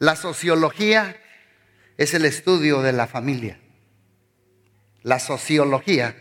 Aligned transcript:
La 0.00 0.16
sociología 0.16 1.14
es 1.98 2.14
el 2.14 2.24
estudio 2.24 2.80
de 2.80 2.92
la 2.92 3.06
familia. 3.06 3.60
La 5.02 5.18
sociología 5.18 6.16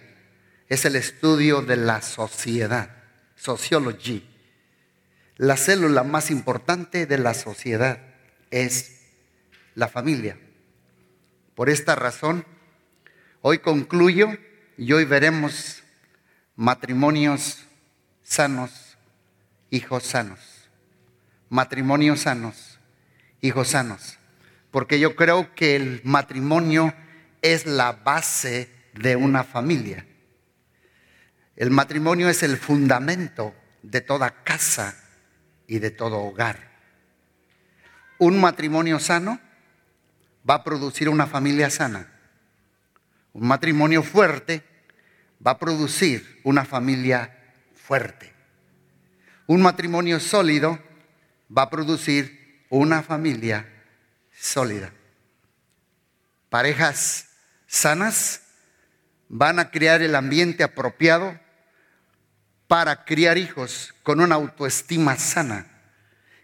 es 0.67 0.83
el 0.83 0.97
estudio 0.97 1.61
de 1.61 1.77
la 1.77 2.01
sociedad. 2.01 2.89
Sociology. 3.37 4.27
La 5.37 5.55
célula 5.55 6.03
más 6.03 6.29
importante 6.29 7.05
de 7.05 7.19
la 7.19 7.33
sociedad 7.33 8.01
es 8.51 8.99
la 9.75 9.87
familia. 9.87 10.37
Por 11.55 11.69
esta 11.69 11.95
razón, 11.95 12.45
hoy 13.39 13.59
concluyo 13.59 14.27
y 14.77 14.91
hoy 14.91 15.05
veremos 15.05 15.83
matrimonios 16.57 17.59
sanos, 18.23 18.97
hijos 19.69 20.03
sanos. 20.03 20.67
Matrimonios 21.47 22.19
sanos, 22.19 22.68
hijos 23.41 23.69
sanos. 23.69 24.17
Porque 24.71 24.99
yo 24.99 25.15
creo 25.15 25.53
que 25.55 25.75
el 25.75 26.01
matrimonio 26.03 26.93
es 27.41 27.65
la 27.65 27.91
base 27.93 28.69
de 28.93 29.15
una 29.15 29.43
familia. 29.43 30.05
El 31.55 31.71
matrimonio 31.71 32.29
es 32.29 32.43
el 32.43 32.57
fundamento 32.57 33.53
de 33.81 34.01
toda 34.01 34.43
casa 34.43 34.95
y 35.67 35.79
de 35.79 35.91
todo 35.91 36.17
hogar. 36.19 36.69
Un 38.17 38.39
matrimonio 38.39 38.99
sano 38.99 39.39
va 40.49 40.55
a 40.55 40.63
producir 40.63 41.09
una 41.09 41.27
familia 41.27 41.69
sana. 41.69 42.11
Un 43.33 43.47
matrimonio 43.47 44.03
fuerte 44.03 44.63
va 45.45 45.51
a 45.51 45.59
producir 45.59 46.41
una 46.43 46.65
familia 46.65 47.37
fuerte. 47.73 48.33
Un 49.47 49.61
matrimonio 49.61 50.19
sólido 50.19 50.79
va 51.55 51.63
a 51.63 51.69
producir 51.69 52.38
una 52.69 53.03
familia 53.03 53.67
sólida. 54.31 54.91
Parejas 56.49 57.27
sanas 57.67 58.41
van 59.27 59.59
a 59.59 59.71
crear 59.71 60.01
el 60.01 60.15
ambiente 60.15 60.63
apropiado 60.63 61.39
para 62.67 63.03
criar 63.05 63.37
hijos 63.37 63.93
con 64.03 64.21
una 64.21 64.35
autoestima 64.35 65.17
sana, 65.17 65.67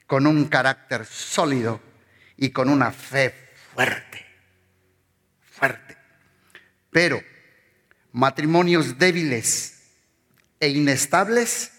con 0.07 0.27
un 0.27 0.45
carácter 0.45 1.05
sólido 1.05 1.81
y 2.37 2.49
con 2.49 2.69
una 2.69 2.91
fe 2.91 3.33
fuerte, 3.73 4.25
fuerte. 5.51 5.97
Pero 6.91 7.21
matrimonios 8.11 8.97
débiles 8.97 9.83
e 10.59 10.69
inestables 10.69 11.71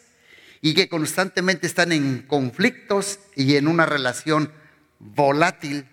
y 0.61 0.75
que 0.75 0.89
constantemente 0.89 1.67
están 1.67 1.93
en 1.93 2.23
conflictos 2.23 3.19
y 3.35 3.57
en 3.57 3.69
una 3.69 3.87
relación 3.87 4.53
volátil 4.99 5.87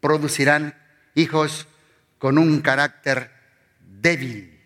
producirán 0.00 0.76
hijos 1.14 1.66
con 2.18 2.38
un 2.38 2.60
carácter 2.60 3.30
débil, 3.80 4.60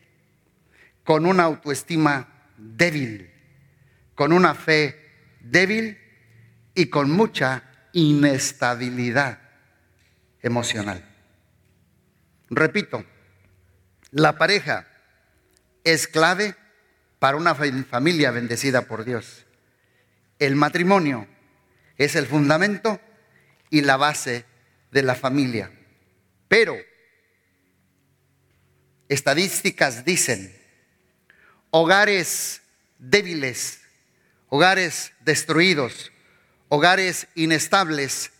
con 1.04 1.26
una 1.26 1.44
autoestima 1.44 2.28
débil, 2.56 3.30
con 4.14 4.32
una 4.32 4.54
fe 4.54 5.36
débil 5.40 5.98
y 6.74 6.86
con 6.86 7.10
mucha 7.10 7.62
inestabilidad 7.92 9.40
emocional. 10.42 11.04
Repito, 12.50 13.04
la 14.10 14.38
pareja 14.38 14.86
es 15.84 16.08
clave 16.08 16.54
para 17.18 17.36
una 17.36 17.54
familia 17.54 18.30
bendecida 18.30 18.82
por 18.82 19.04
Dios. 19.04 19.44
El 20.38 20.54
matrimonio 20.54 21.26
es 21.96 22.14
el 22.14 22.26
fundamento 22.26 23.00
y 23.70 23.80
la 23.80 23.96
base 23.96 24.44
de 24.90 25.02
la 25.02 25.14
familia. 25.14 25.70
Pero 26.46 26.76
estadísticas 29.08 30.04
dicen, 30.04 30.56
hogares 31.70 32.62
débiles, 32.98 33.80
hogares 34.48 35.12
destruidos, 35.20 36.12
hogares 36.68 37.26
inestables, 37.34 38.30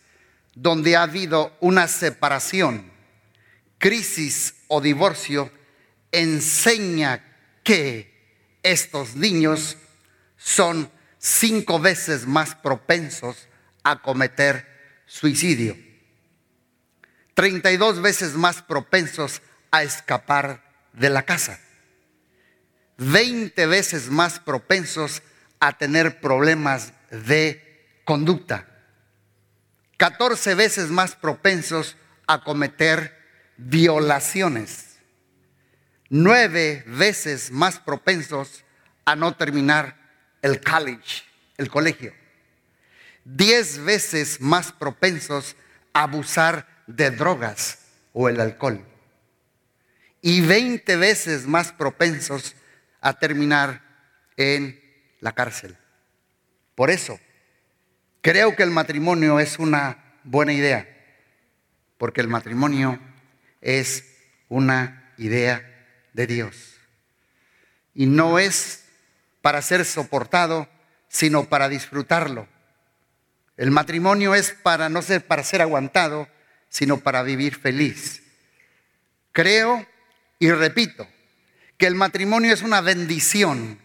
donde 0.55 0.95
ha 0.95 1.03
habido 1.03 1.55
una 1.59 1.87
separación, 1.87 2.91
crisis 3.77 4.55
o 4.67 4.81
divorcio, 4.81 5.51
enseña 6.11 7.23
que 7.63 8.18
estos 8.63 9.15
niños 9.15 9.77
son 10.37 10.91
cinco 11.17 11.79
veces 11.79 12.25
más 12.25 12.55
propensos 12.55 13.47
a 13.83 14.01
cometer 14.01 14.67
suicidio, 15.05 15.77
32 17.33 18.01
veces 18.01 18.33
más 18.33 18.61
propensos 18.61 19.41
a 19.71 19.83
escapar 19.83 20.63
de 20.93 21.09
la 21.09 21.23
casa, 21.23 21.59
20 22.97 23.65
veces 23.67 24.09
más 24.09 24.39
propensos 24.39 25.21
a 25.59 25.77
tener 25.77 26.19
problemas 26.21 26.93
de 27.11 28.01
conducta, 28.05 28.67
14 29.97 30.55
veces 30.55 30.89
más 30.89 31.15
propensos 31.15 31.97
a 32.27 32.43
cometer 32.43 33.17
violaciones, 33.57 34.88
9 36.09 36.83
veces 36.87 37.51
más 37.51 37.79
propensos 37.79 38.63
a 39.05 39.15
no 39.15 39.35
terminar 39.35 39.95
el 40.41 40.61
college, 40.61 41.23
el 41.57 41.69
colegio, 41.69 42.13
10 43.25 43.83
veces 43.85 44.41
más 44.41 44.71
propensos 44.71 45.55
a 45.93 46.03
abusar 46.03 46.67
de 46.87 47.11
drogas 47.11 47.79
o 48.13 48.29
el 48.29 48.39
alcohol 48.39 48.83
y 50.21 50.41
20 50.41 50.95
veces 50.97 51.47
más 51.47 51.71
propensos 51.71 52.55
a 53.01 53.13
terminar 53.13 53.81
en 54.37 54.79
la 55.19 55.33
cárcel. 55.33 55.77
Por 56.75 56.89
eso, 56.89 57.19
creo 58.21 58.55
que 58.55 58.63
el 58.63 58.71
matrimonio 58.71 59.39
es 59.39 59.59
una 59.59 60.17
buena 60.23 60.53
idea, 60.53 60.87
porque 61.97 62.21
el 62.21 62.27
matrimonio 62.27 62.99
es 63.61 64.05
una 64.47 65.13
idea 65.17 65.78
de 66.13 66.27
Dios. 66.27 66.75
Y 67.93 68.05
no 68.05 68.39
es 68.39 68.85
para 69.41 69.61
ser 69.61 69.85
soportado, 69.85 70.67
sino 71.07 71.45
para 71.45 71.69
disfrutarlo. 71.69 72.47
El 73.57 73.71
matrimonio 73.71 74.35
es 74.35 74.51
para 74.51 74.89
no 74.89 75.01
ser 75.01 75.25
para 75.25 75.43
ser 75.43 75.61
aguantado, 75.61 76.27
sino 76.69 76.99
para 76.99 77.23
vivir 77.23 77.55
feliz. 77.55 78.23
Creo 79.31 79.85
y 80.39 80.51
repito, 80.51 81.07
que 81.77 81.85
el 81.85 81.95
matrimonio 81.95 82.53
es 82.53 82.61
una 82.61 82.81
bendición, 82.81 83.79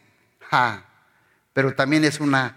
pero 1.53 1.75
también 1.75 2.05
es 2.05 2.21
una 2.21 2.57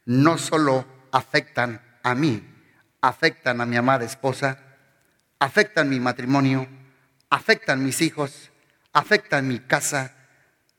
no 0.05 0.39
solo 0.39 0.87
afectan 1.13 1.81
a 2.03 2.15
mí, 2.15 2.43
afectan 3.01 3.61
a 3.61 3.67
mi 3.67 3.77
amada 3.77 4.05
esposa, 4.05 4.59
afectan 5.39 5.89
mi 5.89 6.01
matrimonio, 6.01 6.69
afectan 7.31 7.85
mis 7.85 8.01
hijos, 8.01 8.51
afectan 8.93 9.49
mi 9.49 9.61
casa, 9.61 10.15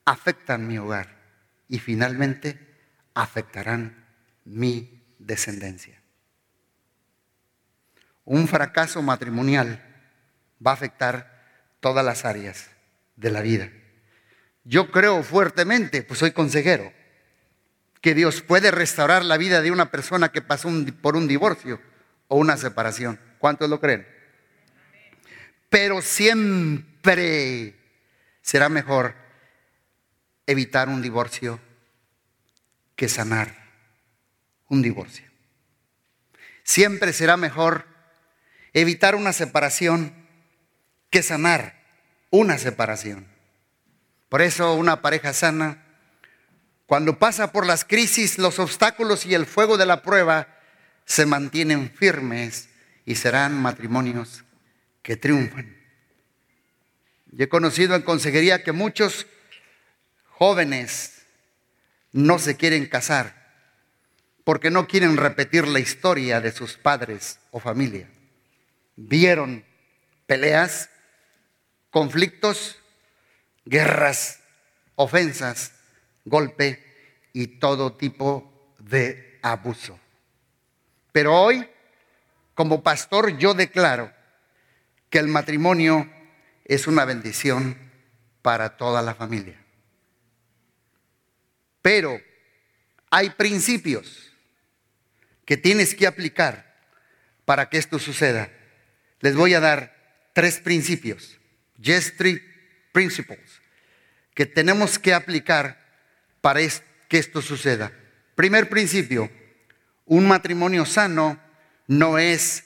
afectan 0.06 0.67
mi 0.67 0.77
hogar 0.77 1.16
y 1.67 1.79
finalmente 1.79 2.59
afectarán 3.13 4.06
mi 4.45 5.03
descendencia. 5.19 5.99
Un 8.30 8.48
fracaso 8.48 9.02
matrimonial 9.02 9.84
va 10.64 10.70
a 10.70 10.76
afectar 10.76 11.48
todas 11.80 12.06
las 12.06 12.26
áreas 12.26 12.70
de 13.16 13.31
la 13.31 13.42
vida. 13.42 13.72
Yo 14.64 14.92
creo 14.92 15.24
fuertemente, 15.24 16.04
pues 16.04 16.20
soy 16.20 16.31
consejero, 16.31 16.94
que 18.02 18.14
Dios 18.14 18.44
puede 18.44 18.70
restaurar 18.70 19.26
la 19.26 19.38
vida 19.38 19.64
de 19.64 19.72
una 19.72 19.90
persona 19.90 20.30
que 20.30 20.44
pasó 20.44 20.70
por 21.02 21.16
un 21.16 21.28
divorcio 21.28 21.81
o 22.28 22.38
una 22.38 22.56
separación. 22.56 23.20
¿Cuántos 23.40 23.68
lo 23.68 23.80
creen? 23.80 24.08
Pero 25.70 26.04
siempre 26.04 27.80
será 28.44 28.70
mejor 28.70 29.16
evitar 30.46 30.88
un 30.88 31.02
divorcio 31.02 31.60
que 32.96 33.10
sanar 33.10 33.56
un 34.68 34.84
divorcio. 34.84 35.26
Siempre 36.62 37.12
será 37.12 37.36
mejor 37.36 37.88
evitar 38.74 39.16
una 39.16 39.33
separación 39.33 40.13
que 41.10 41.24
sanar 41.24 41.80
una 42.30 42.57
separación. 42.57 43.27
Por 44.30 44.42
eso 44.42 44.75
una 44.75 45.01
pareja 45.01 45.33
sana 45.33 45.86
Cuando 46.86 47.19
pasa 47.19 47.51
por 47.51 47.68
las 47.68 47.86
crisis, 47.86 48.39
los 48.39 48.57
obstáculos 48.57 49.27
y 49.27 49.36
el 49.36 49.45
fuego 49.45 49.77
de 49.77 49.86
la 49.86 50.01
prueba, 50.01 50.48
se 51.06 51.27
mantienen 51.27 51.92
firmes 51.92 52.69
y 53.06 53.13
serán 53.16 53.62
matrimonios 53.62 54.44
que 55.04 55.16
triunfan. 55.16 55.77
Yo 57.31 57.45
he 57.45 57.50
conocido 57.50 57.95
en 57.95 58.01
consejería 58.01 58.63
que 58.63 58.71
muchos 58.71 59.27
jóvenes 60.25 61.27
no 62.12 62.39
se 62.39 62.57
quieren 62.57 62.88
casar 62.88 63.36
porque 64.44 64.71
no 64.71 64.88
quieren 64.88 65.16
repetir 65.16 65.68
la 65.68 65.80
historia 65.80 66.42
de 66.42 66.51
sus 66.51 66.75
padres 66.75 67.39
o 67.51 67.60
familia. 67.60 68.10
Vieron 69.01 69.63
peleas, 70.25 70.90
conflictos, 71.90 72.78
guerras, 73.63 74.42
ofensas 74.96 75.72
golpe 76.25 76.84
y 77.34 77.48
todo 77.48 77.94
tipo 77.94 78.75
de 78.80 79.40
abuso. 79.42 79.98
Pero 81.13 81.34
hoy, 81.34 81.68
como 82.54 82.84
pastor, 82.84 83.38
yo 83.38 83.54
declaro 83.54 84.12
que 85.10 85.19
el 85.19 85.28
matrimonio 85.28 86.10
es 86.66 86.88
una 86.88 87.06
bendición 87.06 87.78
para 88.42 88.75
toda 88.78 89.02
la 89.02 89.16
familia. 89.16 89.57
Pero 91.81 92.19
hay 93.10 93.30
principios 93.31 94.31
que 95.45 95.57
tienes 95.57 95.95
que 95.95 96.06
aplicar 96.06 96.75
para 97.45 97.69
que 97.69 97.78
esto 97.78 97.98
suceda. 97.98 98.52
Les 99.19 99.36
voy 99.36 99.54
a 99.54 99.60
dar 99.60 99.95
tres 100.33 100.60
principios, 100.60 101.38
Just 101.77 102.13
Street 102.13 102.42
Principles, 102.92 103.62
que 104.33 104.45
tenemos 104.45 104.98
que 104.98 105.13
aplicar 105.13 105.80
para 106.42 106.62
que 107.07 107.18
esto 107.18 107.42
suceda. 107.42 107.92
Primer 108.36 108.69
principio, 108.69 109.30
un 110.06 110.27
matrimonio 110.27 110.86
sano 110.86 111.39
no 111.88 112.18
es 112.18 112.63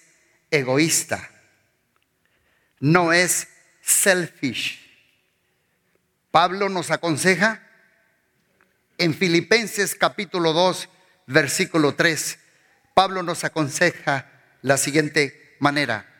egoísta, 0.51 1.29
no 2.79 3.11
es 3.11 3.47
selfish. 3.81 4.79
Pablo 6.29 6.69
nos 6.69 6.91
aconseja 6.91 7.61
en 8.97 9.13
Filipenses 9.13 9.95
capítulo 9.95 10.53
2, 10.53 10.89
versículo 11.27 11.95
3. 11.95 12.39
Pablo 12.93 13.23
nos 13.23 13.43
aconseja 13.43 14.29
la 14.61 14.77
siguiente 14.77 15.55
manera, 15.59 16.12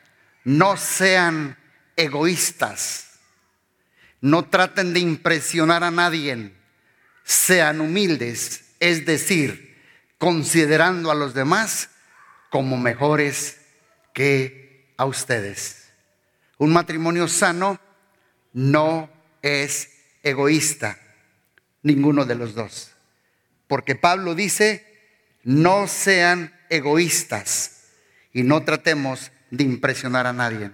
no 0.44 0.78
sean 0.78 1.57
egoístas, 1.95 3.19
no 4.22 4.45
traten 4.45 4.94
de 4.94 5.00
impresionar 5.00 5.84
a 5.84 5.92
nadie 5.92 6.54
sean 7.24 7.81
humildes, 7.81 8.75
es 8.80 9.06
decir, 9.06 9.78
considerando 10.18 11.12
a 11.12 11.16
los 11.16 11.34
demás 11.34 11.90
como 12.50 12.78
mejores 12.78 13.62
que 14.13 14.94
a 14.98 15.06
ustedes. 15.06 15.90
Un 16.57 16.72
matrimonio 16.72 17.28
sano 17.28 17.80
no 18.54 19.10
es 19.42 19.90
egoísta, 20.22 21.00
ninguno 21.81 22.25
de 22.25 22.36
los 22.36 22.54
dos. 22.54 22.92
Porque 23.68 23.95
Pablo 23.95 24.36
dice, 24.36 24.86
no 25.44 25.88
sean 25.88 26.54
egoístas 26.69 27.88
y 28.31 28.44
no 28.44 28.63
tratemos 28.63 29.31
de 29.53 29.63
impresionar 29.63 30.25
a 30.25 30.33
nadie. 30.33 30.71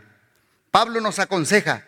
Pablo 0.72 1.02
nos 1.02 1.20
aconseja 1.20 1.86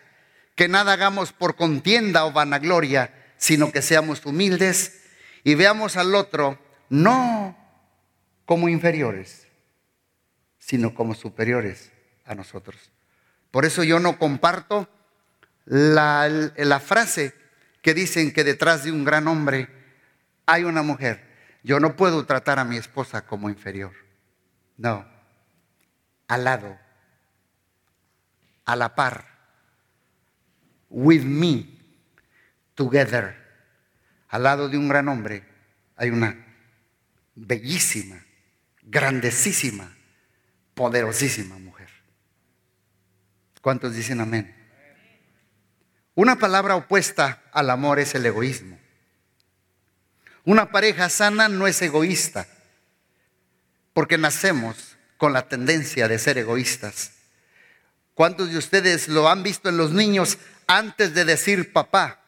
que 0.54 0.68
nada 0.68 0.92
hagamos 0.92 1.32
por 1.32 1.56
contienda 1.56 2.26
o 2.26 2.32
vanagloria, 2.32 3.32
sino 3.38 3.72
que 3.72 3.80
seamos 3.80 4.26
humildes 4.26 5.02
y 5.42 5.54
veamos 5.54 5.96
al 5.96 6.14
otro 6.14 6.58
no 6.90 7.56
como 8.44 8.68
inferiores, 8.68 9.48
sino 10.58 10.94
como 10.94 11.14
superiores 11.14 11.92
a 12.26 12.34
nosotros. 12.34 12.92
Por 13.50 13.64
eso 13.64 13.82
yo 13.84 13.98
no 13.98 14.18
comparto 14.18 14.86
la, 15.64 16.28
la 16.28 16.80
frase 16.80 17.34
que 17.80 17.94
dicen 17.94 18.32
que 18.32 18.44
detrás 18.44 18.84
de 18.84 18.92
un 18.92 19.04
gran 19.04 19.28
hombre 19.28 19.68
hay 20.44 20.64
una 20.64 20.82
mujer. 20.82 21.26
Yo 21.62 21.80
no 21.80 21.96
puedo 21.96 22.26
tratar 22.26 22.58
a 22.58 22.64
mi 22.64 22.76
esposa 22.76 23.24
como 23.24 23.48
inferior. 23.48 23.92
No, 24.76 25.06
al 26.28 26.44
lado, 26.44 26.81
a 28.64 28.76
la 28.76 28.94
par, 28.94 29.26
with 30.88 31.22
me, 31.22 31.78
together. 32.74 33.36
Al 34.28 34.44
lado 34.44 34.68
de 34.68 34.78
un 34.78 34.88
gran 34.88 35.08
hombre 35.08 35.44
hay 35.96 36.10
una 36.10 36.46
bellísima, 37.34 38.24
grandecísima, 38.82 39.94
poderosísima 40.74 41.58
mujer. 41.58 41.88
¿Cuántos 43.60 43.94
dicen 43.94 44.20
amén? 44.20 44.56
Una 46.14 46.36
palabra 46.36 46.76
opuesta 46.76 47.42
al 47.52 47.70
amor 47.70 47.98
es 47.98 48.14
el 48.14 48.26
egoísmo. 48.26 48.78
Una 50.44 50.70
pareja 50.70 51.08
sana 51.08 51.48
no 51.48 51.66
es 51.66 51.80
egoísta, 51.80 52.48
porque 53.92 54.18
nacemos 54.18 54.96
con 55.16 55.32
la 55.32 55.48
tendencia 55.48 56.08
de 56.08 56.18
ser 56.18 56.38
egoístas. 56.38 57.12
¿Cuántos 58.14 58.50
de 58.50 58.58
ustedes 58.58 59.08
lo 59.08 59.28
han 59.28 59.42
visto 59.42 59.68
en 59.68 59.76
los 59.76 59.92
niños 59.92 60.38
antes 60.66 61.14
de 61.14 61.24
decir 61.24 61.72
papá? 61.72 62.20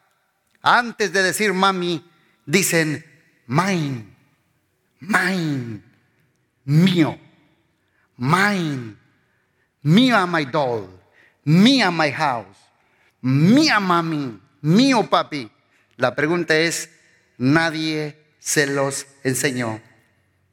Antes 0.61 1.13
de 1.13 1.21
decir 1.21 1.53
mami, 1.53 2.03
dicen 2.45 3.05
mine, 3.45 4.15
mine, 4.99 5.81
mío, 6.63 7.19
mine, 8.17 8.95
mía 9.83 10.25
my 10.25 10.45
doll, 10.45 10.89
mía 11.43 11.91
my 11.91 12.11
house, 12.11 12.57
mía 13.21 13.79
mami, 13.79 14.41
mío 14.61 15.07
papi. 15.07 15.51
La 15.97 16.15
pregunta 16.15 16.57
es, 16.57 16.89
nadie 17.37 18.19
se 18.39 18.65
los 18.65 19.05
enseñó, 19.23 19.81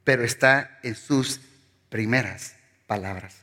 pero 0.04 0.24
está 0.24 0.78
en 0.82 0.94
sus 0.94 1.40
primeras 1.88 2.54
palabras. 2.86 3.41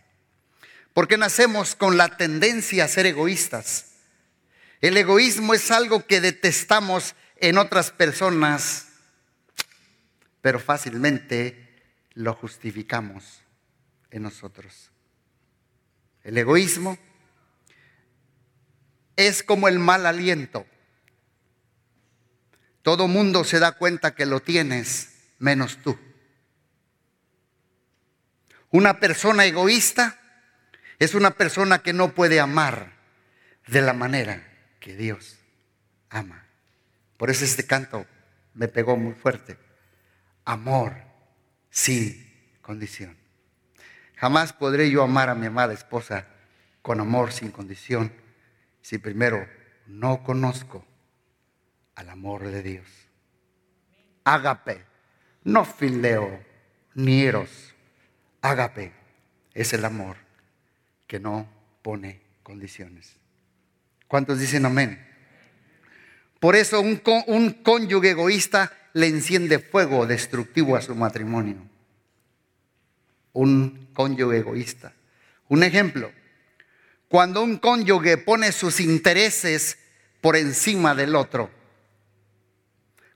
Porque 1.00 1.18
nacemos 1.18 1.76
con 1.76 1.96
la 1.96 2.18
tendencia 2.18 2.84
a 2.84 2.90
ser 2.90 3.06
egoístas. 3.06 3.86
El 4.82 4.98
egoísmo 4.98 5.54
es 5.54 5.72
algo 5.72 6.06
que 6.06 6.20
detestamos 6.20 7.16
en 7.38 7.58
otras 7.58 7.92
personas, 7.92 8.90
pero 10.42 10.60
fácilmente 10.60 11.86
lo 12.16 12.34
justificamos 12.34 13.44
en 14.12 14.24
nosotros. 14.24 14.92
El 16.26 16.38
egoísmo 16.38 16.98
es 19.16 19.42
como 19.42 19.70
el 19.70 19.80
mal 19.80 20.06
aliento. 20.06 20.68
Todo 22.82 23.08
mundo 23.08 23.46
se 23.46 23.60
da 23.60 23.72
cuenta 23.72 24.16
que 24.16 24.26
lo 24.26 24.42
tienes, 24.42 25.14
menos 25.38 25.78
tú. 25.78 25.98
Una 28.70 29.00
persona 29.00 29.46
egoísta 29.46 30.19
es 31.00 31.16
una 31.16 31.32
persona 31.32 31.80
que 31.80 31.94
no 31.94 32.14
puede 32.14 32.42
amar 32.42 32.92
de 33.68 33.82
la 33.82 33.94
manera 33.94 34.46
que 34.82 34.96
Dios 34.98 35.40
ama. 36.10 36.46
Por 37.16 37.30
eso 37.30 37.46
este 37.46 37.66
canto 37.66 38.06
me 38.54 38.68
pegó 38.68 38.98
muy 38.98 39.14
fuerte. 39.14 39.58
Amor 40.44 40.94
sin 41.70 42.58
condición. 42.62 43.18
Jamás 44.18 44.52
podré 44.52 44.92
yo 44.92 45.02
amar 45.02 45.30
a 45.30 45.36
mi 45.36 45.46
amada 45.46 45.74
esposa 45.74 46.28
con 46.82 47.00
amor 47.00 47.32
sin 47.32 47.52
condición 47.52 48.12
si 48.82 48.98
primero 48.98 49.48
no 49.88 50.24
conozco 50.24 50.86
al 51.96 52.10
amor 52.10 52.46
de 52.46 52.62
Dios. 52.62 52.88
Ágape, 54.26 54.86
no 55.46 55.64
fileo 55.64 56.44
ni 56.94 57.24
eros. 57.24 57.74
Ágape 58.42 58.92
es 59.54 59.72
el 59.72 59.86
amor 59.86 60.29
que 61.10 61.20
no 61.20 61.50
pone 61.82 62.22
condiciones. 62.44 63.16
¿Cuántos 64.08 64.40
dicen 64.40 64.64
amén? 64.68 65.04
Por 66.40 66.56
eso 66.56 66.80
un, 66.80 67.02
un 67.26 67.50
cónyuge 67.64 68.12
egoísta 68.12 68.72
le 68.94 69.08
enciende 69.08 69.58
fuego 69.58 70.06
destructivo 70.06 70.76
a 70.76 70.82
su 70.82 70.94
matrimonio. 70.94 71.58
Un 73.34 73.90
cónyuge 73.94 74.38
egoísta. 74.38 74.94
Un 75.48 75.64
ejemplo, 75.64 76.12
cuando 77.08 77.42
un 77.42 77.58
cónyuge 77.58 78.18
pone 78.18 78.52
sus 78.52 78.80
intereses 78.80 79.80
por 80.22 80.36
encima 80.36 80.94
del 80.94 81.16
otro. 81.16 81.50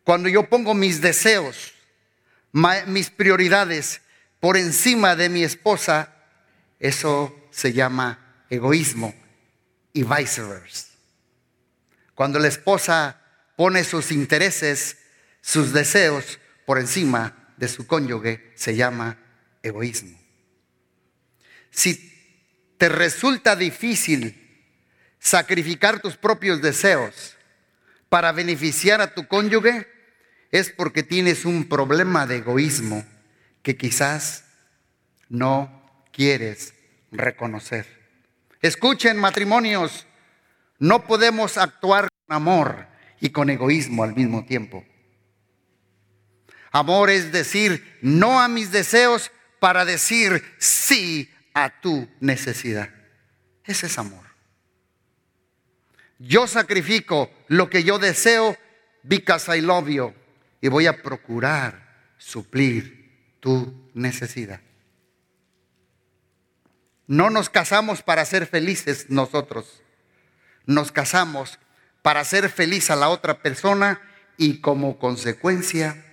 Cuando 0.04 0.30
yo 0.30 0.50
pongo 0.50 0.74
mis 0.74 1.00
deseos, 1.00 1.76
mis 2.88 3.12
prioridades 3.12 4.02
por 4.40 4.58
encima 4.58 5.16
de 5.16 5.30
mi 5.30 5.44
esposa, 5.44 6.12
eso 6.80 7.40
se 7.54 7.72
llama 7.72 8.46
egoísmo 8.50 9.14
y 9.94 10.04
viceversa. 10.04 10.88
Cuando 12.16 12.40
la 12.40 12.48
esposa 12.48 13.22
pone 13.56 13.84
sus 13.84 14.12
intereses 14.12 14.98
sus 15.42 15.74
deseos 15.74 16.40
por 16.66 16.80
encima 16.80 17.54
de 17.58 17.68
su 17.68 17.86
cónyuge 17.86 18.54
se 18.56 18.76
llama 18.76 19.20
egoísmo. 19.62 20.18
Si 21.70 22.74
te 22.78 22.90
resulta 22.90 23.56
difícil 23.56 24.40
sacrificar 25.20 26.02
tus 26.02 26.18
propios 26.18 26.62
deseos 26.62 27.36
para 28.10 28.32
beneficiar 28.32 29.02
a 29.02 29.14
tu 29.14 29.28
cónyuge, 29.28 29.88
es 30.52 30.70
porque 30.70 31.04
tienes 31.04 31.46
un 31.46 31.68
problema 31.68 32.26
de 32.26 32.38
egoísmo 32.38 33.06
que 33.64 33.76
quizás 33.76 34.46
no 35.30 36.06
quieres 36.12 36.73
reconocer. 37.14 37.86
Escuchen 38.62 39.18
matrimonios, 39.18 40.06
no 40.80 41.06
podemos 41.06 41.58
actuar 41.58 42.10
con 42.26 42.36
amor 42.36 42.88
y 43.20 43.30
con 43.30 43.50
egoísmo 43.50 44.04
al 44.04 44.16
mismo 44.16 44.46
tiempo. 44.46 44.84
Amor 46.72 47.10
es 47.10 47.32
decir 47.32 48.00
no 48.02 48.42
a 48.42 48.48
mis 48.48 48.72
deseos 48.72 49.32
para 49.60 49.86
decir 49.86 50.44
sí 50.58 51.32
a 51.54 51.80
tu 51.82 52.10
necesidad. 52.20 52.90
Ese 53.64 53.86
es 53.86 53.98
amor. 53.98 54.26
Yo 56.20 56.48
sacrifico 56.48 57.32
lo 57.48 57.70
que 57.70 57.84
yo 57.84 58.00
deseo 58.00 58.58
because 59.04 59.56
I 59.56 59.62
love 59.62 59.88
you 59.90 60.14
y 60.62 60.70
voy 60.70 60.88
a 60.88 61.02
procurar 61.02 62.16
suplir 62.18 63.38
tu 63.40 63.90
necesidad. 63.94 64.62
No 67.08 67.30
nos 67.30 67.50
casamos 67.50 68.02
para 68.02 68.26
ser 68.26 68.48
felices 68.48 69.08
nosotros. 69.10 69.82
Nos 70.66 70.92
casamos 70.92 71.60
para 72.02 72.22
hacer 72.22 72.50
feliz 72.50 72.90
a 72.90 72.96
la 72.96 73.10
otra 73.10 73.42
persona 73.42 74.02
y 74.38 74.60
como 74.62 74.98
consecuencia 74.98 76.06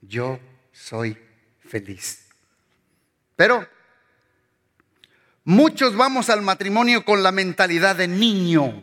yo 0.00 0.40
soy 0.72 1.18
feliz. 1.66 2.26
Pero 3.36 3.68
muchos 5.44 5.96
vamos 5.96 6.30
al 6.30 6.42
matrimonio 6.42 7.04
con 7.04 7.22
la 7.22 7.32
mentalidad 7.32 7.96
de 7.96 8.08
niño, 8.08 8.82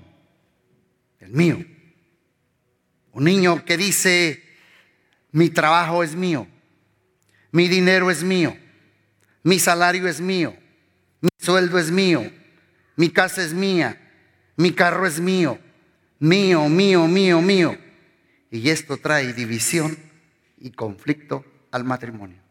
el 1.20 1.32
mío. 1.32 1.66
Un 3.12 3.24
niño 3.24 3.64
que 3.64 3.78
dice, 3.78 4.44
mi 5.32 5.50
trabajo 5.50 6.04
es 6.04 6.16
mío, 6.16 6.48
mi 7.52 7.68
dinero 7.68 8.10
es 8.10 8.24
mío, 8.24 8.58
mi 9.44 9.60
salario 9.60 10.08
es 10.08 10.20
mío, 10.20 10.56
sueldo 11.44 11.78
es 11.78 11.92
mío, 11.92 12.32
mi 12.96 13.10
casa 13.10 13.44
es 13.44 13.54
mía, 13.54 14.00
mi 14.56 14.72
carro 14.72 15.06
es 15.06 15.20
mío, 15.20 15.60
mío, 16.20 16.70
mío, 16.70 17.08
mío, 17.08 17.42
mío. 17.42 17.78
Y 18.50 18.70
esto 18.70 18.98
trae 18.98 19.34
división 19.34 19.98
y 20.58 20.72
conflicto 20.72 21.44
al 21.72 21.84
matrimonio. 21.84 22.42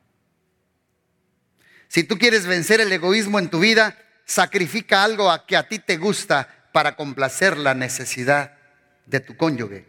Si 1.89 2.05
tú 2.05 2.19
quieres 2.19 2.47
vencer 2.47 2.81
el 2.81 2.93
egoísmo 2.93 3.39
en 3.39 3.49
tu 3.49 3.61
vida, 3.61 3.97
sacrifica 4.25 5.05
algo 5.05 5.31
a 5.31 5.47
que 5.47 5.57
a 5.57 5.69
ti 5.69 5.79
te 5.79 5.97
gusta 5.97 6.69
para 6.73 6.97
complacer 6.97 7.57
la 7.57 7.75
necesidad 7.75 8.59
de 9.07 9.21
tu 9.21 9.37
cónyuge. 9.37 9.87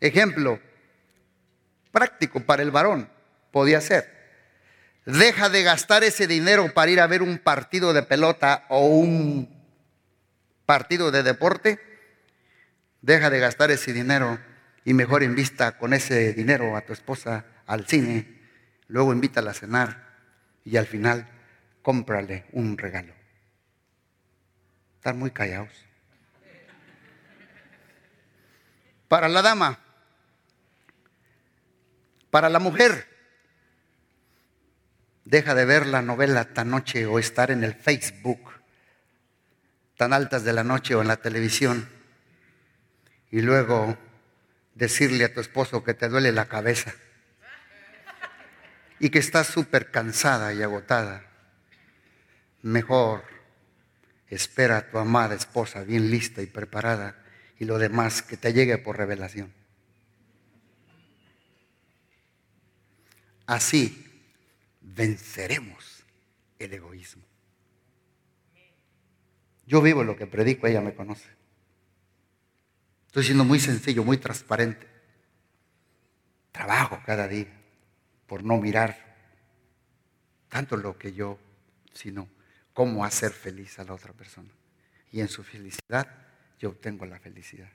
Ejemplo 0.00 0.60
práctico 1.92 2.40
para 2.40 2.62
el 2.62 2.70
varón 2.70 3.10
podía 3.50 3.80
ser 3.80 4.19
Deja 5.06 5.48
de 5.48 5.62
gastar 5.62 6.04
ese 6.04 6.26
dinero 6.26 6.72
para 6.74 6.90
ir 6.90 7.00
a 7.00 7.06
ver 7.06 7.22
un 7.22 7.38
partido 7.38 7.92
de 7.92 8.02
pelota 8.02 8.66
o 8.68 8.86
un 8.86 9.48
partido 10.66 11.10
de 11.10 11.22
deporte. 11.22 11.80
Deja 13.00 13.30
de 13.30 13.40
gastar 13.40 13.70
ese 13.70 13.92
dinero 13.92 14.38
y 14.84 14.94
mejor 14.94 15.22
invista 15.22 15.78
con 15.78 15.94
ese 15.94 16.32
dinero 16.32 16.76
a 16.76 16.82
tu 16.82 16.92
esposa 16.92 17.46
al 17.66 17.86
cine. 17.86 18.40
Luego 18.88 19.12
invítala 19.12 19.52
a 19.52 19.54
cenar 19.54 20.10
y 20.64 20.76
al 20.76 20.86
final 20.86 21.28
cómprale 21.82 22.44
un 22.52 22.76
regalo. 22.76 23.14
Están 24.96 25.18
muy 25.18 25.30
callados. 25.30 25.72
Para 29.08 29.28
la 29.28 29.42
dama, 29.42 29.80
para 32.30 32.48
la 32.48 32.60
mujer, 32.60 33.09
Deja 35.24 35.54
de 35.54 35.64
ver 35.64 35.86
la 35.86 36.02
novela 36.02 36.52
tan 36.52 36.70
noche 36.70 37.06
o 37.06 37.18
estar 37.18 37.50
en 37.50 37.64
el 37.64 37.74
Facebook 37.74 38.50
tan 39.96 40.14
altas 40.14 40.44
de 40.44 40.54
la 40.54 40.64
noche 40.64 40.94
o 40.94 41.02
en 41.02 41.08
la 41.08 41.18
televisión 41.18 41.86
y 43.30 43.42
luego 43.42 43.98
decirle 44.74 45.24
a 45.24 45.34
tu 45.34 45.40
esposo 45.40 45.84
que 45.84 45.92
te 45.92 46.08
duele 46.08 46.32
la 46.32 46.46
cabeza 46.46 46.94
y 48.98 49.10
que 49.10 49.18
estás 49.18 49.46
súper 49.46 49.90
cansada 49.90 50.54
y 50.54 50.62
agotada. 50.62 51.26
Mejor 52.62 53.24
espera 54.28 54.78
a 54.78 54.90
tu 54.90 54.98
amada 54.98 55.34
esposa 55.34 55.82
bien 55.82 56.10
lista 56.10 56.40
y 56.40 56.46
preparada 56.46 57.22
y 57.58 57.66
lo 57.66 57.78
demás 57.78 58.22
que 58.22 58.38
te 58.38 58.54
llegue 58.54 58.78
por 58.78 58.96
revelación. 58.96 59.52
Así 63.46 64.09
venceremos 64.94 66.04
el 66.58 66.72
egoísmo. 66.74 67.22
Yo 69.66 69.80
vivo 69.80 70.02
lo 70.02 70.16
que 70.16 70.26
predico, 70.26 70.66
ella 70.66 70.80
me 70.80 70.94
conoce. 70.94 71.28
Estoy 73.06 73.24
siendo 73.24 73.44
muy 73.44 73.60
sencillo, 73.60 74.04
muy 74.04 74.18
transparente. 74.18 74.86
Trabajo 76.52 77.00
cada 77.04 77.28
día 77.28 77.52
por 78.26 78.44
no 78.44 78.58
mirar 78.58 79.16
tanto 80.48 80.76
lo 80.76 80.98
que 80.98 81.12
yo, 81.12 81.38
sino 81.92 82.28
cómo 82.72 83.04
hacer 83.04 83.32
feliz 83.32 83.78
a 83.78 83.84
la 83.84 83.94
otra 83.94 84.12
persona. 84.12 84.50
Y 85.12 85.20
en 85.20 85.28
su 85.28 85.42
felicidad 85.42 86.08
yo 86.58 86.70
obtengo 86.70 87.06
la 87.06 87.18
felicidad. 87.18 87.70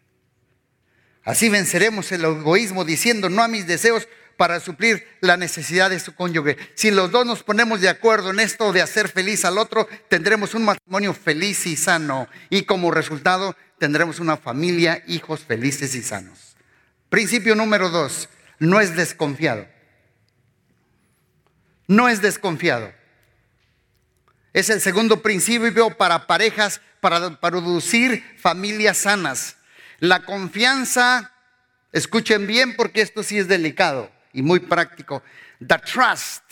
Así 1.23 1.49
venceremos 1.49 2.11
el 2.11 2.23
egoísmo 2.23 2.85
diciendo 2.85 3.29
no 3.29 3.41
a 3.41 3.47
mis 3.47 3.65
deseos 3.65 4.07
para 4.37 4.59
suplir 4.59 5.07
la 5.21 5.37
necesidad 5.37 5.89
de 5.89 5.99
su 5.99 6.13
cónyuge. 6.15 6.57
Si 6.75 6.91
los 6.91 7.11
dos 7.11 7.25
nos 7.25 7.43
ponemos 7.43 7.81
de 7.81 7.89
acuerdo 7.89 8.31
en 8.31 8.39
esto 8.39 8.73
de 8.73 8.81
hacer 8.81 9.09
feliz 9.09 9.45
al 9.45 9.57
otro, 9.57 9.87
tendremos 10.09 10.53
un 10.53 10.65
matrimonio 10.65 11.13
feliz 11.13 11.65
y 11.65 11.75
sano. 11.75 12.27
Y 12.49 12.63
como 12.63 12.91
resultado 12.91 13.55
tendremos 13.79 14.19
una 14.19 14.37
familia, 14.37 15.03
hijos 15.07 15.41
felices 15.41 15.95
y 15.95 16.01
sanos. 16.01 16.55
Principio 17.09 17.55
número 17.55 17.89
dos, 17.89 18.29
no 18.59 18.81
es 18.81 18.95
desconfiado. 18.95 19.67
No 21.87 22.09
es 22.09 22.21
desconfiado. 22.21 22.91
Es 24.53 24.69
el 24.69 24.81
segundo 24.81 25.21
principio 25.21 25.91
para 25.91 26.27
parejas, 26.27 26.81
para 26.99 27.39
producir 27.39 28.23
familias 28.37 28.97
sanas. 28.97 29.57
La 29.99 30.23
confianza, 30.23 31.31
escuchen 31.91 32.47
bien 32.47 32.75
porque 32.75 33.01
esto 33.01 33.23
sí 33.23 33.37
es 33.37 33.47
delicado 33.47 34.14
y 34.35 34.41
muy 34.41 34.59
práctico. 34.59 35.23
The 35.65 35.79
trust, 35.79 36.43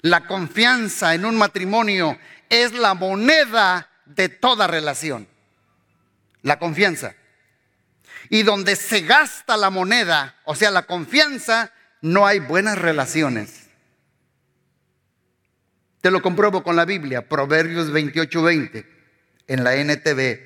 la 0.00 0.26
confianza 0.26 1.14
en 1.14 1.24
un 1.24 1.36
matrimonio 1.36 2.18
es 2.48 2.72
la 2.72 2.94
moneda 2.94 3.90
de 4.06 4.28
toda 4.28 4.66
relación. 4.66 5.28
La 6.42 6.58
confianza. 6.58 7.14
Y 8.30 8.44
donde 8.44 8.76
se 8.76 9.02
gasta 9.02 9.56
la 9.56 9.70
moneda, 9.70 10.36
o 10.44 10.54
sea, 10.54 10.70
la 10.70 10.82
confianza, 10.82 11.72
no 12.00 12.26
hay 12.26 12.38
buenas 12.38 12.78
relaciones. 12.78 13.68
Te 16.00 16.10
lo 16.10 16.22
compruebo 16.22 16.62
con 16.62 16.76
la 16.76 16.84
Biblia, 16.84 17.28
Proverbios 17.28 17.92
28:20, 17.92 18.86
en 19.46 19.64
la 19.64 19.74
NTV, 19.74 20.40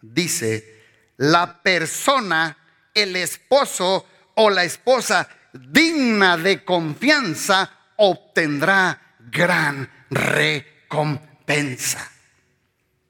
dice, 0.00 0.80
la 1.16 1.62
persona, 1.62 2.56
el 2.94 3.14
esposo 3.16 4.06
o 4.34 4.50
la 4.50 4.64
esposa 4.64 5.28
digna 5.52 6.36
de 6.36 6.64
confianza 6.64 7.70
obtendrá 7.96 9.16
gran 9.18 9.90
recompensa. 10.10 12.08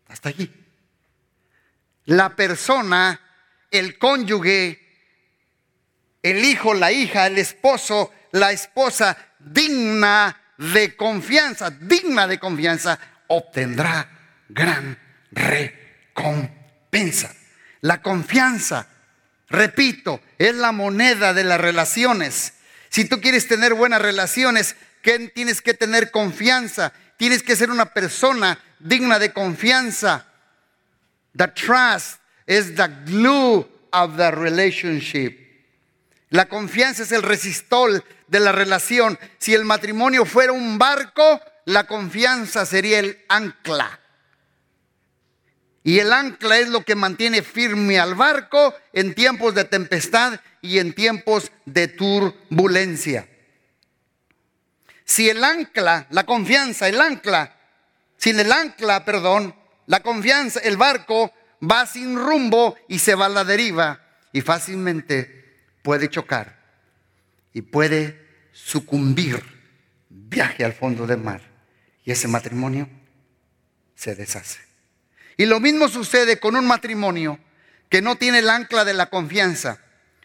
Hasta 0.08 0.30
aquí. 0.30 0.50
La 2.06 2.34
persona, 2.34 3.20
el 3.70 3.98
cónyuge, 3.98 4.80
el 6.22 6.44
hijo, 6.44 6.74
la 6.74 6.92
hija, 6.92 7.26
el 7.26 7.38
esposo, 7.38 8.12
la 8.32 8.52
esposa 8.52 9.16
digna 9.38 10.54
de 10.58 10.94
confianza, 10.96 11.70
digna 11.70 12.26
de 12.26 12.38
confianza, 12.38 12.98
obtendrá 13.28 14.08
gran 14.48 14.98
recompensa. 15.30 17.34
La 17.82 18.02
confianza, 18.02 18.86
repito, 19.50 20.20
es 20.38 20.54
la 20.54 20.72
moneda 20.72 21.34
de 21.34 21.44
las 21.44 21.60
relaciones. 21.60 22.54
Si 22.88 23.04
tú 23.04 23.20
quieres 23.20 23.46
tener 23.46 23.74
buenas 23.74 24.00
relaciones, 24.00 24.76
tienes 25.34 25.60
que 25.60 25.74
tener 25.74 26.10
confianza. 26.10 26.92
Tienes 27.16 27.42
que 27.42 27.54
ser 27.54 27.70
una 27.70 27.92
persona 27.92 28.58
digna 28.78 29.18
de 29.18 29.32
confianza. 29.32 30.26
The 31.36 31.48
trust 31.48 32.20
is 32.46 32.74
the 32.74 32.88
glue 33.04 33.68
of 33.92 34.16
the 34.16 34.30
relationship. 34.30 35.38
La 36.30 36.46
confianza 36.46 37.02
es 37.02 37.12
el 37.12 37.22
resistol 37.22 38.02
de 38.26 38.40
la 38.40 38.52
relación. 38.52 39.18
Si 39.38 39.52
el 39.52 39.64
matrimonio 39.64 40.24
fuera 40.24 40.52
un 40.52 40.78
barco, 40.78 41.40
la 41.66 41.84
confianza 41.84 42.64
sería 42.64 43.00
el 43.00 43.24
ancla. 43.28 43.99
Y 45.82 45.98
el 45.98 46.12
ancla 46.12 46.58
es 46.58 46.68
lo 46.68 46.84
que 46.84 46.94
mantiene 46.94 47.42
firme 47.42 47.98
al 47.98 48.14
barco 48.14 48.74
en 48.92 49.14
tiempos 49.14 49.54
de 49.54 49.64
tempestad 49.64 50.40
y 50.60 50.78
en 50.78 50.92
tiempos 50.92 51.50
de 51.64 51.88
turbulencia. 51.88 53.28
Si 55.04 55.28
el 55.28 55.42
ancla, 55.42 56.06
la 56.10 56.24
confianza, 56.24 56.88
el 56.88 57.00
ancla, 57.00 57.56
sin 58.16 58.38
el 58.38 58.52
ancla, 58.52 59.04
perdón, 59.04 59.54
la 59.86 60.00
confianza, 60.00 60.60
el 60.60 60.76
barco 60.76 61.32
va 61.68 61.86
sin 61.86 62.16
rumbo 62.16 62.76
y 62.88 62.98
se 62.98 63.14
va 63.14 63.26
a 63.26 63.30
la 63.30 63.44
deriva 63.44 64.00
y 64.32 64.42
fácilmente 64.42 65.64
puede 65.82 66.08
chocar 66.08 66.60
y 67.52 67.62
puede 67.62 68.48
sucumbir, 68.52 69.42
viaje 70.08 70.64
al 70.64 70.74
fondo 70.74 71.06
del 71.06 71.18
mar 71.18 71.40
y 72.04 72.12
ese 72.12 72.28
matrimonio 72.28 72.88
se 73.94 74.14
deshace. 74.14 74.69
Y 75.36 75.46
lo 75.46 75.60
mismo 75.60 75.88
sucede 75.88 76.38
con 76.38 76.56
un 76.56 76.66
matrimonio 76.66 77.38
que 77.88 78.02
no 78.02 78.16
tiene 78.16 78.38
el 78.40 78.50
ancla 78.50 78.84
de 78.84 78.94
la 78.94 79.06
confianza. 79.06 79.78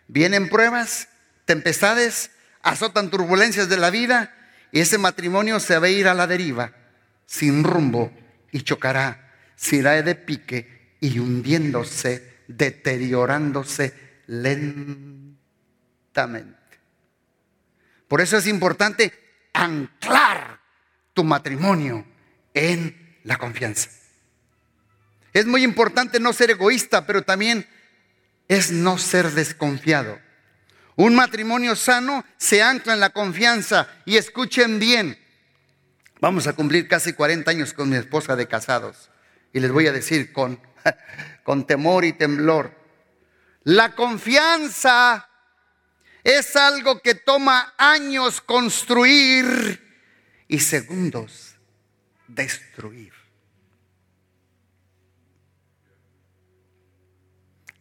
Vienen 0.08 0.50
pruebas, 0.50 1.10
tempestades, 1.46 2.32
azotan 2.62 3.10
turbulencias 3.10 3.70
de 3.70 3.78
la 3.78 3.90
vida 3.90 4.34
y 4.72 4.82
ese 4.82 4.98
matrimonio 4.98 5.60
se 5.60 5.78
va 5.80 5.88
a 5.88 5.90
ir 5.90 6.08
a 6.08 6.14
la 6.14 6.28
deriva, 6.28 6.74
sin 7.26 7.64
rumbo 7.64 8.12
y 8.52 8.62
chocará, 8.62 9.34
se 9.56 9.78
irá 9.78 10.02
de 10.02 10.16
pique 10.16 10.98
y 11.00 11.20
hundiéndose, 11.20 12.42
deteriorándose 12.48 14.22
lentamente. 14.28 15.36
Por 18.08 18.22
eso 18.22 18.38
es 18.38 18.48
importante 18.48 19.14
anclar 19.54 20.60
tu 21.14 21.24
matrimonio 21.24 22.06
en 22.54 23.20
la 23.24 23.38
confianza. 23.38 23.90
Es 25.36 25.46
muy 25.46 25.66
importante 25.66 26.22
no 26.22 26.32
ser 26.32 26.52
egoísta, 26.52 27.06
pero 27.06 27.22
también 27.22 27.68
es 28.48 28.72
no 28.72 28.98
ser 28.98 29.32
desconfiado. 29.32 30.18
Un 30.96 31.14
matrimonio 31.14 31.76
sano 31.76 32.24
se 32.38 32.64
ancla 32.64 32.94
en 32.94 33.02
la 33.02 33.10
confianza 33.10 33.86
y 34.06 34.16
escuchen 34.16 34.80
bien. 34.80 35.20
Vamos 36.22 36.48
a 36.48 36.54
cumplir 36.54 36.88
casi 36.88 37.12
40 37.12 37.52
años 37.52 37.74
con 37.74 37.90
mi 37.90 37.98
esposa 37.98 38.38
de 38.38 38.48
casados 38.48 39.10
y 39.52 39.60
les 39.60 39.74
voy 39.74 39.88
a 39.88 39.92
decir 39.92 40.32
con, 40.32 40.58
con 41.44 41.68
temor 41.68 42.06
y 42.06 42.14
temblor. 42.14 42.74
La 43.66 43.94
confianza 43.94 45.28
es 46.24 46.56
algo 46.56 47.02
que 47.02 47.16
toma 47.16 47.74
años 47.78 48.40
construir 48.40 49.84
y 50.48 50.60
segundos 50.62 51.58
destruir. 52.26 53.25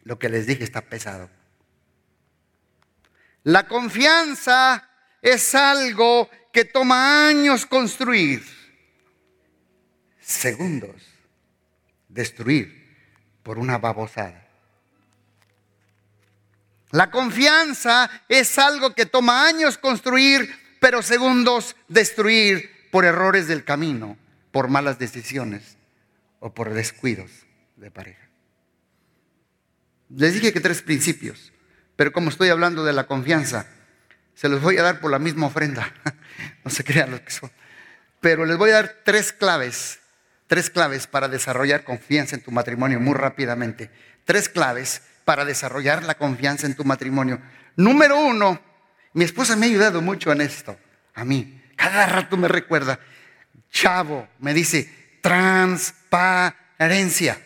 Lo 0.05 0.19
que 0.19 0.29
les 0.29 0.47
dije 0.47 0.65
está 0.65 0.83
pesado. 0.83 1.29
La 3.43 3.67
confianza 3.67 4.89
es 5.21 5.55
algo 5.55 6.31
que 6.53 6.65
toma 6.65 7.29
años 7.29 7.67
construir, 7.67 8.43
segundos 10.21 11.03
destruir 12.09 12.97
por 13.43 13.59
una 13.59 13.79
babosada. 13.79 14.47
La 16.91 17.11
confianza 17.11 18.09
es 18.29 18.59
algo 18.59 18.95
que 18.95 19.05
toma 19.05 19.47
años 19.47 19.79
construir, 19.79 20.55
pero 20.81 21.03
segundos 21.03 21.75
destruir 21.89 22.89
por 22.93 23.05
errores 23.05 23.49
del 23.49 23.65
camino, 23.65 24.17
por 24.53 24.69
malas 24.69 24.99
decisiones 24.99 25.77
o 26.39 26.55
por 26.55 26.73
descuidos 26.73 27.31
de 27.77 27.91
pareja. 27.91 28.24
Les 30.09 30.35
dije 30.35 30.53
que 30.53 30.61
tres 30.61 30.83
principios. 30.83 31.53
Pero 31.97 32.13
como 32.13 32.29
estoy 32.29 32.49
hablando 32.49 32.85
de 32.85 32.93
la 32.93 33.07
confianza, 33.07 33.67
se 34.35 34.49
los 34.49 34.61
voy 34.61 34.79
a 34.79 34.83
dar 34.83 35.01
por 35.01 35.11
la 35.11 35.19
misma 35.19 35.47
ofrenda. 35.47 35.93
No 36.65 36.71
se 36.71 36.83
crean 36.83 37.11
los 37.11 37.21
que 37.21 37.31
son. 37.31 37.51
Pero 38.21 38.47
les 38.47 38.57
voy 38.57 38.71
a 38.71 38.77
dar 38.77 39.03
tres 39.05 39.33
claves, 39.33 40.01
tres 40.47 40.71
claves 40.71 41.07
para 41.07 41.29
desarrollar 41.29 41.85
confianza 41.85 42.35
en 42.35 42.43
tu 42.43 42.51
matrimonio 42.51 42.99
muy 42.99 43.15
rápidamente. 43.15 43.91
Tres 44.25 44.49
claves 44.49 45.03
para 45.25 45.45
desarrollar 45.45 46.03
la 46.03 46.17
confianza 46.17 46.67
en 46.67 46.75
tu 46.75 46.85
matrimonio. 46.85 47.41
Número 47.77 48.19
uno, 48.19 48.61
mi 49.13 49.25
esposa 49.25 49.57
me 49.57 49.67
ha 49.67 49.69
ayudado 49.69 50.01
mucho 50.01 50.33
en 50.33 50.41
esto, 50.41 50.79
a 51.15 51.25
mí. 51.25 51.63
Cada 51.77 52.07
rato 52.07 52.37
me 52.37 52.49
recuerda, 52.49 52.99
chavo, 53.71 54.29
me 54.39 54.55
dice, 54.55 55.19
transparencia. 55.21 57.39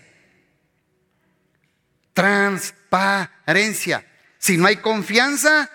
Transparencia. 2.19 4.05
Si 4.39 4.57
no 4.57 4.67
hay 4.67 4.79
confianza 4.79 5.71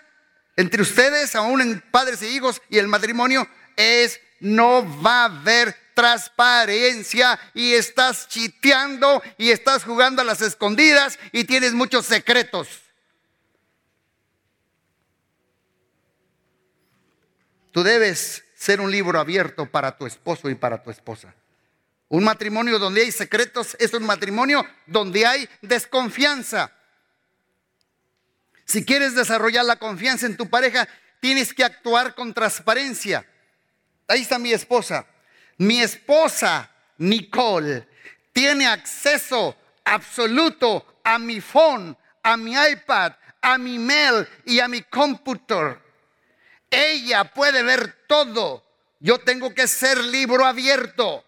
entre 0.57 0.81
ustedes, 0.81 1.35
aún 1.35 1.61
en 1.61 1.79
padres 1.79 2.21
e 2.21 2.31
hijos 2.31 2.61
y 2.69 2.79
el 2.79 2.89
matrimonio, 2.89 3.47
es 3.77 4.19
no 4.41 4.85
va 5.01 5.21
a 5.21 5.25
haber 5.25 5.73
transparencia 5.93 7.39
y 7.53 7.71
estás 7.75 8.27
chiteando 8.27 9.23
y 9.37 9.51
estás 9.51 9.85
jugando 9.85 10.21
a 10.21 10.25
las 10.25 10.41
escondidas 10.41 11.17
y 11.31 11.45
tienes 11.45 11.71
muchos 11.71 12.07
secretos. 12.07 12.67
Tú 17.71 17.83
debes 17.83 18.43
ser 18.53 18.81
un 18.81 18.91
libro 18.91 19.17
abierto 19.17 19.71
para 19.71 19.97
tu 19.97 20.05
esposo 20.05 20.49
y 20.49 20.55
para 20.55 20.83
tu 20.83 20.91
esposa. 20.91 21.33
Un 22.09 22.23
matrimonio 22.23 22.79
donde 22.79 23.01
hay 23.01 23.11
secretos 23.11 23.75
es 23.79 23.93
un 23.93 24.05
matrimonio 24.05 24.65
donde 24.85 25.25
hay 25.25 25.49
desconfianza. 25.61 26.71
Si 28.65 28.85
quieres 28.85 29.15
desarrollar 29.15 29.65
la 29.65 29.77
confianza 29.77 30.25
en 30.25 30.37
tu 30.37 30.49
pareja, 30.49 30.87
tienes 31.19 31.53
que 31.53 31.63
actuar 31.63 32.15
con 32.15 32.33
transparencia. 32.33 33.25
Ahí 34.07 34.21
está 34.21 34.37
mi 34.37 34.53
esposa. 34.53 35.05
Mi 35.57 35.81
esposa, 35.81 36.69
Nicole, 36.97 37.87
tiene 38.31 38.67
acceso 38.67 39.55
absoluto 39.85 40.99
a 41.03 41.19
mi 41.19 41.41
phone, 41.41 41.95
a 42.21 42.37
mi 42.37 42.53
iPad, 42.53 43.13
a 43.41 43.57
mi 43.57 43.77
mail 43.77 44.27
y 44.45 44.59
a 44.59 44.67
mi 44.67 44.81
computador. 44.83 45.81
Ella 46.69 47.25
puede 47.25 47.61
ver 47.61 48.05
todo. 48.07 48.65
Yo 48.99 49.19
tengo 49.19 49.53
que 49.53 49.67
ser 49.67 49.97
libro 50.03 50.45
abierto. 50.45 51.23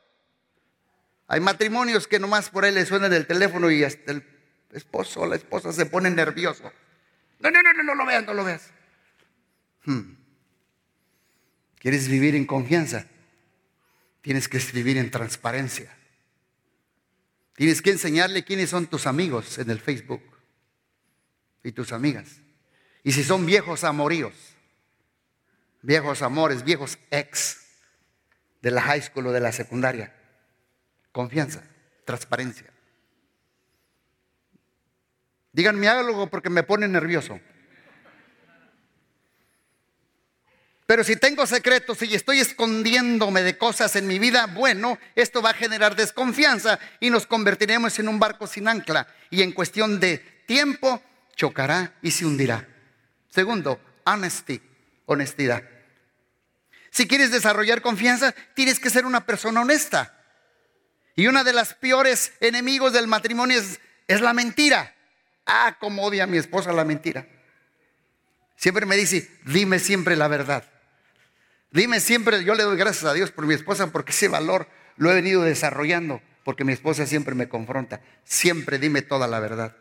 Hay 1.27 1.39
matrimonios 1.39 2.07
que 2.07 2.19
nomás 2.19 2.49
por 2.49 2.65
ahí 2.65 2.71
le 2.71 2.85
suena 2.85 3.07
el 3.07 3.25
teléfono 3.25 3.71
y 3.71 3.83
hasta 3.83 4.11
el 4.11 4.23
esposo 4.71 5.21
o 5.21 5.27
la 5.27 5.35
esposa 5.35 5.73
se 5.73 5.85
pone 5.85 6.09
nervioso. 6.09 6.71
No, 7.39 7.51
no, 7.51 7.61
no, 7.61 7.73
no, 7.73 7.83
no 7.83 7.95
lo 7.95 8.05
veas, 8.05 8.25
no 8.25 8.33
lo 8.33 8.43
veas. 8.43 8.69
Hmm. 9.85 10.15
¿Quieres 11.79 12.07
vivir 12.07 12.35
en 12.35 12.45
confianza? 12.45 13.07
Tienes 14.21 14.47
que 14.47 14.59
vivir 14.73 14.97
en 14.97 15.11
transparencia. 15.11 15.95
Tienes 17.55 17.81
que 17.81 17.91
enseñarle 17.91 18.43
quiénes 18.43 18.69
son 18.71 18.87
tus 18.87 19.07
amigos 19.07 19.59
en 19.59 19.69
el 19.69 19.79
Facebook 19.79 20.23
y 21.63 21.71
tus 21.71 21.91
amigas. 21.91 22.41
Y 23.03 23.11
si 23.11 23.23
son 23.23 23.45
viejos 23.45 23.83
amoríos, 23.83 24.33
viejos 25.83 26.21
amores, 26.23 26.63
viejos 26.63 26.97
ex 27.11 27.61
de 28.61 28.71
la 28.71 28.81
high 28.81 29.01
school 29.01 29.27
o 29.27 29.31
de 29.31 29.39
la 29.39 29.51
secundaria. 29.51 30.14
Confianza, 31.15 31.63
transparencia. 32.03 32.67
Díganme 35.53 35.87
algo 35.87 36.29
porque 36.29 36.49
me 36.49 36.63
pone 36.63 36.89
nervioso. 36.89 37.39
Pero 40.85 41.05
si 41.05 41.15
tengo 41.15 41.47
secretos 41.47 42.01
y 42.01 42.13
estoy 42.15 42.41
escondiéndome 42.41 43.43
de 43.43 43.57
cosas 43.57 43.95
en 43.95 44.07
mi 44.07 44.19
vida, 44.19 44.47
bueno, 44.47 44.99
esto 45.15 45.41
va 45.41 45.51
a 45.51 45.53
generar 45.53 45.95
desconfianza 45.95 46.79
y 46.99 47.09
nos 47.09 47.25
convertiremos 47.25 47.97
en 47.97 48.09
un 48.09 48.19
barco 48.19 48.45
sin 48.45 48.67
ancla 48.67 49.07
y 49.29 49.41
en 49.41 49.53
cuestión 49.53 50.01
de 50.01 50.17
tiempo 50.45 51.01
chocará 51.37 51.93
y 52.01 52.11
se 52.11 52.25
hundirá. 52.25 52.67
Segundo, 53.29 53.79
honesty, 54.03 54.61
honestidad. 55.05 55.63
Si 56.91 57.07
quieres 57.07 57.31
desarrollar 57.31 57.81
confianza, 57.81 58.35
tienes 58.53 58.81
que 58.81 58.89
ser 58.89 59.05
una 59.05 59.25
persona 59.25 59.61
honesta. 59.61 60.11
Y 61.15 61.27
una 61.27 61.43
de 61.43 61.53
las 61.53 61.73
peores 61.73 62.33
enemigos 62.39 62.93
del 62.93 63.07
matrimonio 63.07 63.57
es, 63.57 63.79
es 64.07 64.21
la 64.21 64.33
mentira. 64.33 64.93
Ah, 65.45 65.77
cómo 65.79 66.03
odia 66.03 66.23
a 66.23 66.27
mi 66.27 66.37
esposa 66.37 66.73
la 66.73 66.83
mentira. 66.83 67.27
Siempre 68.57 68.85
me 68.85 68.95
dice, 68.95 69.29
dime 69.45 69.79
siempre 69.79 70.15
la 70.15 70.27
verdad. 70.27 70.63
Dime 71.71 71.99
siempre, 71.99 72.43
yo 72.43 72.55
le 72.55 72.63
doy 72.63 72.77
gracias 72.77 73.05
a 73.05 73.13
Dios 73.13 73.31
por 73.31 73.45
mi 73.45 73.53
esposa 73.53 73.91
porque 73.91 74.11
ese 74.11 74.27
valor 74.27 74.67
lo 74.97 75.11
he 75.11 75.15
venido 75.15 75.43
desarrollando, 75.43 76.21
porque 76.43 76.63
mi 76.63 76.73
esposa 76.73 77.05
siempre 77.05 77.35
me 77.35 77.49
confronta. 77.49 78.01
Siempre 78.23 78.79
dime 78.79 79.01
toda 79.01 79.27
la 79.27 79.39
verdad. 79.39 79.75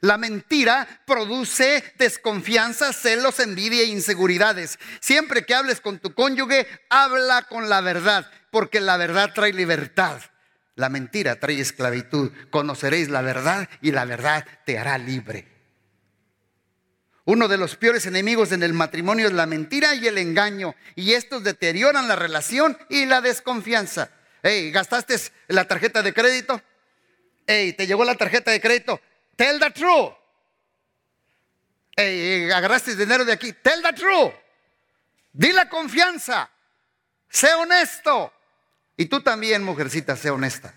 La 0.00 0.16
mentira 0.16 0.86
produce 1.06 1.82
desconfianza, 1.98 2.92
celos, 2.92 3.40
envidia 3.40 3.82
e 3.82 3.86
inseguridades. 3.86 4.78
Siempre 5.00 5.44
que 5.44 5.54
hables 5.54 5.80
con 5.80 5.98
tu 5.98 6.14
cónyuge, 6.14 6.66
habla 6.88 7.42
con 7.42 7.68
la 7.68 7.80
verdad, 7.80 8.30
porque 8.50 8.80
la 8.80 8.96
verdad 8.96 9.32
trae 9.34 9.52
libertad. 9.52 10.20
La 10.76 10.88
mentira 10.88 11.40
trae 11.40 11.60
esclavitud. 11.60 12.30
Conoceréis 12.50 13.08
la 13.08 13.22
verdad 13.22 13.68
y 13.82 13.90
la 13.90 14.04
verdad 14.04 14.46
te 14.64 14.78
hará 14.78 14.96
libre. 14.98 15.48
Uno 17.24 17.48
de 17.48 17.58
los 17.58 17.76
peores 17.76 18.06
enemigos 18.06 18.52
en 18.52 18.62
el 18.62 18.72
matrimonio 18.72 19.26
es 19.26 19.34
la 19.34 19.44
mentira 19.44 19.94
y 19.96 20.06
el 20.06 20.16
engaño. 20.16 20.74
Y 20.94 21.12
estos 21.12 21.42
deterioran 21.44 22.08
la 22.08 22.16
relación 22.16 22.78
y 22.88 23.04
la 23.06 23.20
desconfianza. 23.20 24.10
Hey, 24.42 24.70
¿gastaste 24.70 25.16
la 25.48 25.66
tarjeta 25.66 26.02
de 26.02 26.14
crédito? 26.14 26.62
Hey, 27.46 27.72
¿te 27.72 27.86
llegó 27.86 28.04
la 28.04 28.14
tarjeta 28.14 28.50
de 28.50 28.60
crédito? 28.60 29.00
Tell 29.38 29.60
the 29.60 29.70
truth. 29.70 30.14
Hey, 31.96 32.50
agarraste 32.50 32.96
dinero 32.96 33.24
de 33.24 33.32
aquí. 33.32 33.52
Tell 33.52 33.80
the 33.80 33.92
truth. 33.92 34.34
Di 35.32 35.52
la 35.52 35.68
confianza. 35.68 36.50
Sé 37.28 37.54
honesto. 37.54 38.32
Y 38.96 39.06
tú 39.06 39.20
también, 39.20 39.62
mujercita, 39.62 40.16
sé 40.16 40.30
honesta. 40.30 40.74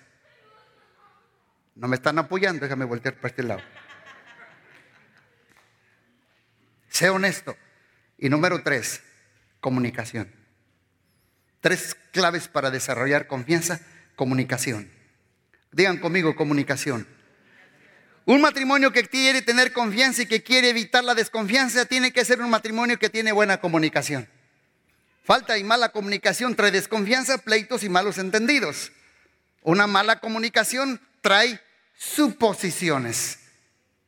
No 1.74 1.88
me 1.88 1.96
están 1.96 2.20
apoyando, 2.20 2.64
déjame 2.64 2.86
voltear 2.86 3.16
para 3.16 3.30
este 3.30 3.42
lado. 3.42 3.62
Sé 6.88 7.10
honesto. 7.10 7.58
Y 8.20 8.30
número 8.30 8.62
tres, 8.62 9.02
comunicación. 9.60 10.32
Tres 11.62 11.96
claves 12.12 12.48
para 12.48 12.70
desarrollar 12.70 13.26
confianza, 13.26 13.82
comunicación. 14.16 14.92
Digan 15.72 15.98
conmigo 15.98 16.36
comunicación. 16.36 17.08
Un 18.32 18.40
matrimonio 18.40 18.94
que 18.94 19.04
quiere 19.04 19.42
tener 19.42 19.74
confianza 19.74 20.22
y 20.22 20.26
que 20.26 20.42
quiere 20.42 20.70
evitar 20.70 21.04
la 21.04 21.16
desconfianza 21.16 21.84
tiene 21.84 22.14
que 22.14 22.24
ser 22.24 22.40
un 22.42 22.50
matrimonio 22.50 22.98
que 22.98 23.10
tiene 23.10 23.34
buena 23.34 23.60
comunicación. 23.60 24.26
Falta 25.26 25.58
y 25.58 25.66
mala 25.66 25.90
comunicación 25.90 26.56
trae 26.56 26.72
desconfianza, 26.72 27.40
pleitos 27.40 27.84
y 27.84 27.90
malos 27.90 28.18
entendidos. 28.18 28.94
Una 29.64 29.86
mala 29.86 30.22
comunicación 30.22 31.02
trae 31.20 31.60
suposiciones, 31.98 33.40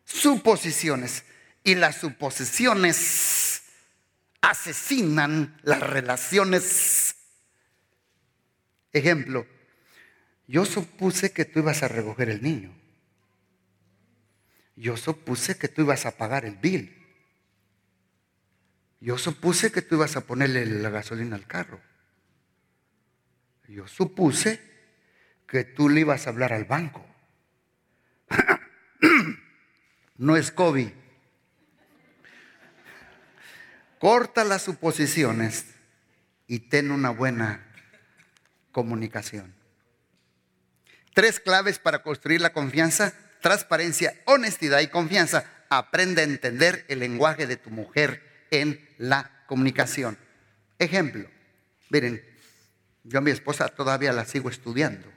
suposiciones. 0.06 1.26
Y 1.66 1.76
las 1.76 1.98
suposiciones 1.98 3.64
asesinan 4.40 5.60
las 5.64 5.82
relaciones. 5.82 7.16
Ejemplo, 8.94 9.46
yo 10.48 10.64
supuse 10.64 11.34
que 11.34 11.44
tú 11.44 11.60
ibas 11.60 11.84
a 11.84 11.90
recoger 11.90 12.30
el 12.30 12.42
niño. 12.42 12.83
Yo 14.76 14.98
supuse 14.98 15.58
que 15.58 15.68
tú 15.68 15.84
ibas 15.84 16.06
a 16.06 16.18
pagar 16.18 16.46
el 16.46 16.56
bill. 16.56 17.00
Yo 19.00 19.18
supuse 19.18 19.72
que 19.72 19.82
tú 19.82 19.96
ibas 19.96 20.16
a 20.16 20.22
ponerle 20.22 20.66
la 20.66 20.90
gasolina 20.90 21.36
al 21.36 21.46
carro. 21.46 21.82
Yo 23.68 23.88
supuse 23.88 24.62
que 25.48 25.64
tú 25.64 25.90
le 25.90 26.02
ibas 26.02 26.26
a 26.26 26.30
hablar 26.30 26.54
al 26.54 26.66
banco. 26.66 27.06
no 30.18 30.38
es 30.38 30.52
COVID. 30.52 30.90
Corta 34.00 34.44
las 34.44 34.64
suposiciones 34.64 35.66
y 36.48 36.60
ten 36.60 36.92
una 36.92 37.10
buena 37.10 37.66
comunicación. 38.72 39.54
Tres 41.14 41.40
claves 41.40 41.80
para 41.80 42.04
construir 42.04 42.42
la 42.42 42.54
confianza, 42.54 43.14
transparencia, 43.44 44.16
honestidad 44.26 44.80
y 44.80 44.88
confianza. 44.88 45.44
Aprende 45.70 46.22
a 46.22 46.24
entender 46.24 46.86
el 46.88 47.00
lenguaje 47.00 47.46
de 47.46 47.58
tu 47.58 47.70
mujer 47.70 48.48
en 48.50 48.90
la 48.98 49.44
comunicación. 49.48 50.18
Ejemplo, 50.80 51.30
miren, 51.90 52.24
yo 53.04 53.20
a 53.20 53.22
mi 53.22 53.32
esposa 53.32 53.68
todavía 53.68 54.14
la 54.14 54.26
sigo 54.26 54.50
estudiando. 54.50 55.12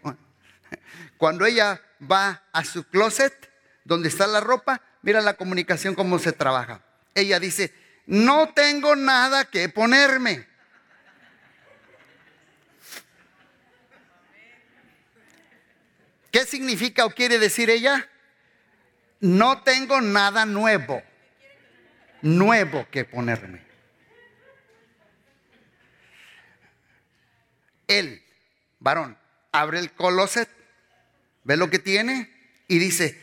Cuando 1.16 1.46
ella 1.46 1.80
va 2.02 2.42
a 2.52 2.64
su 2.64 2.84
closet, 2.84 3.50
donde 3.84 4.08
está 4.08 4.26
la 4.26 4.40
ropa, 4.40 4.82
mira 5.02 5.20
la 5.20 5.34
comunicación 5.34 5.94
cómo 5.94 6.18
se 6.18 6.32
trabaja. 6.32 6.82
Ella 7.14 7.38
dice, 7.38 7.72
no 8.06 8.52
tengo 8.52 8.96
nada 8.96 9.44
que 9.44 9.68
ponerme. 9.68 10.48
¿Qué 16.32 16.44
significa 16.44 17.06
o 17.06 17.10
quiere 17.10 17.38
decir 17.38 17.70
ella? 17.70 18.10
No 19.20 19.62
tengo 19.62 20.00
nada 20.00 20.44
nuevo 20.44 21.02
nuevo 22.22 22.86
que 22.90 23.04
ponerme. 23.04 23.60
Él, 27.86 28.22
varón, 28.80 29.16
abre 29.52 29.78
el 29.78 29.92
closet, 29.92 30.48
ve 31.44 31.56
lo 31.56 31.70
que 31.70 31.78
tiene 31.78 32.30
y 32.66 32.78
dice, 32.78 33.20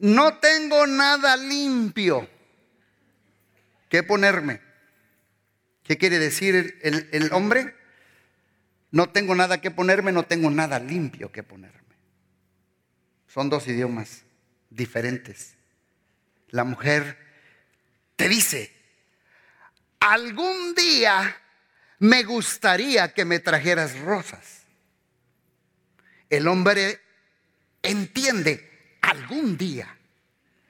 no 0.00 0.38
tengo 0.38 0.86
nada 0.86 1.36
limpio 1.36 2.28
que 3.88 4.02
ponerme. 4.02 4.60
¿Qué 5.84 5.98
quiere 5.98 6.18
decir 6.18 6.78
el, 6.82 7.08
el, 7.12 7.32
hombre? 7.32 7.76
No 8.90 9.10
tengo 9.10 9.34
nada 9.34 9.60
que 9.60 9.70
ponerme, 9.70 10.10
no 10.10 10.24
tengo 10.24 10.50
nada 10.50 10.78
limpio 10.80 11.30
que 11.30 11.42
ponerme. 11.42 11.80
Son 13.28 13.48
dos 13.48 13.66
idiomas 13.68 14.24
diferentes. 14.74 15.54
La 16.48 16.64
mujer 16.64 17.18
te 18.16 18.28
dice, 18.28 18.74
algún 20.00 20.74
día 20.74 21.36
me 21.98 22.24
gustaría 22.24 23.12
que 23.14 23.24
me 23.24 23.38
trajeras 23.38 23.98
rosas. 24.00 24.62
El 26.28 26.48
hombre 26.48 27.00
entiende 27.82 28.98
algún 29.00 29.56
día, 29.56 29.96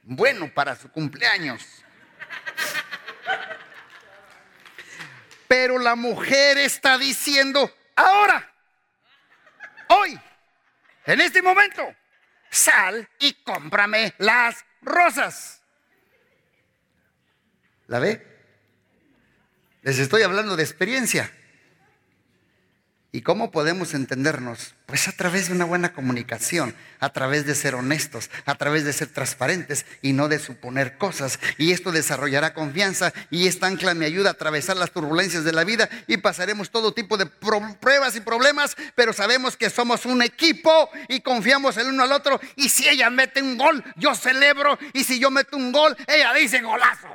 bueno 0.02 0.52
para 0.52 0.76
su 0.76 0.90
cumpleaños. 0.90 1.62
Pero 5.48 5.78
la 5.78 5.94
mujer 5.94 6.58
está 6.58 6.96
diciendo, 6.96 7.70
ahora, 7.94 8.52
hoy, 9.88 10.18
en 11.04 11.20
este 11.20 11.42
momento, 11.42 11.94
sal 12.52 13.08
y 13.18 13.32
cómprame 13.42 14.14
las 14.18 14.64
rosas. 14.82 15.62
¿La 17.88 17.98
ve? 17.98 18.24
Les 19.82 19.98
estoy 19.98 20.22
hablando 20.22 20.54
de 20.56 20.62
experiencia. 20.62 21.32
¿Y 23.14 23.20
cómo 23.20 23.51
podemos 23.51 23.92
entendernos? 23.92 24.75
Pues 24.87 25.07
a 25.07 25.12
través 25.12 25.48
de 25.48 25.55
una 25.55 25.66
buena 25.66 25.92
comunicación, 25.92 26.75
a 26.98 27.12
través 27.12 27.44
de 27.44 27.55
ser 27.55 27.75
honestos, 27.75 28.31
a 28.46 28.55
través 28.55 28.87
de 28.87 28.94
ser 28.94 29.09
transparentes 29.09 29.85
y 30.01 30.14
no 30.14 30.29
de 30.29 30.38
suponer 30.38 30.96
cosas. 30.96 31.38
Y 31.59 31.72
esto 31.72 31.92
desarrollará 31.92 32.55
confianza 32.55 33.12
y 33.29 33.48
esta 33.48 33.66
ancla 33.66 33.92
me 33.92 34.07
ayuda 34.07 34.31
a 34.31 34.33
atravesar 34.33 34.79
las 34.79 34.92
turbulencias 34.92 35.44
de 35.44 35.53
la 35.53 35.64
vida 35.64 35.90
y 36.07 36.16
pasaremos 36.16 36.70
todo 36.70 36.94
tipo 36.94 37.18
de 37.18 37.27
pruebas 37.27 38.16
y 38.16 38.20
problemas, 38.22 38.77
pero 38.94 39.12
sabemos 39.12 39.59
que 39.59 39.68
somos 39.68 40.07
un 40.07 40.22
equipo 40.22 40.88
y 41.09 41.20
confiamos 41.20 41.77
el 41.77 41.88
uno 41.88 42.05
al 42.05 42.12
otro. 42.12 42.40
Y 42.57 42.70
si 42.70 42.88
ella 42.88 43.11
mete 43.11 43.42
un 43.42 43.59
gol, 43.59 43.85
yo 43.96 44.14
celebro. 44.14 44.79
Y 44.94 45.05
si 45.05 45.18
yo 45.18 45.31
meto 45.31 45.59
un 45.59 45.70
gol, 45.70 45.94
ella 46.07 46.33
dice 46.33 46.62
golazo. 46.62 47.09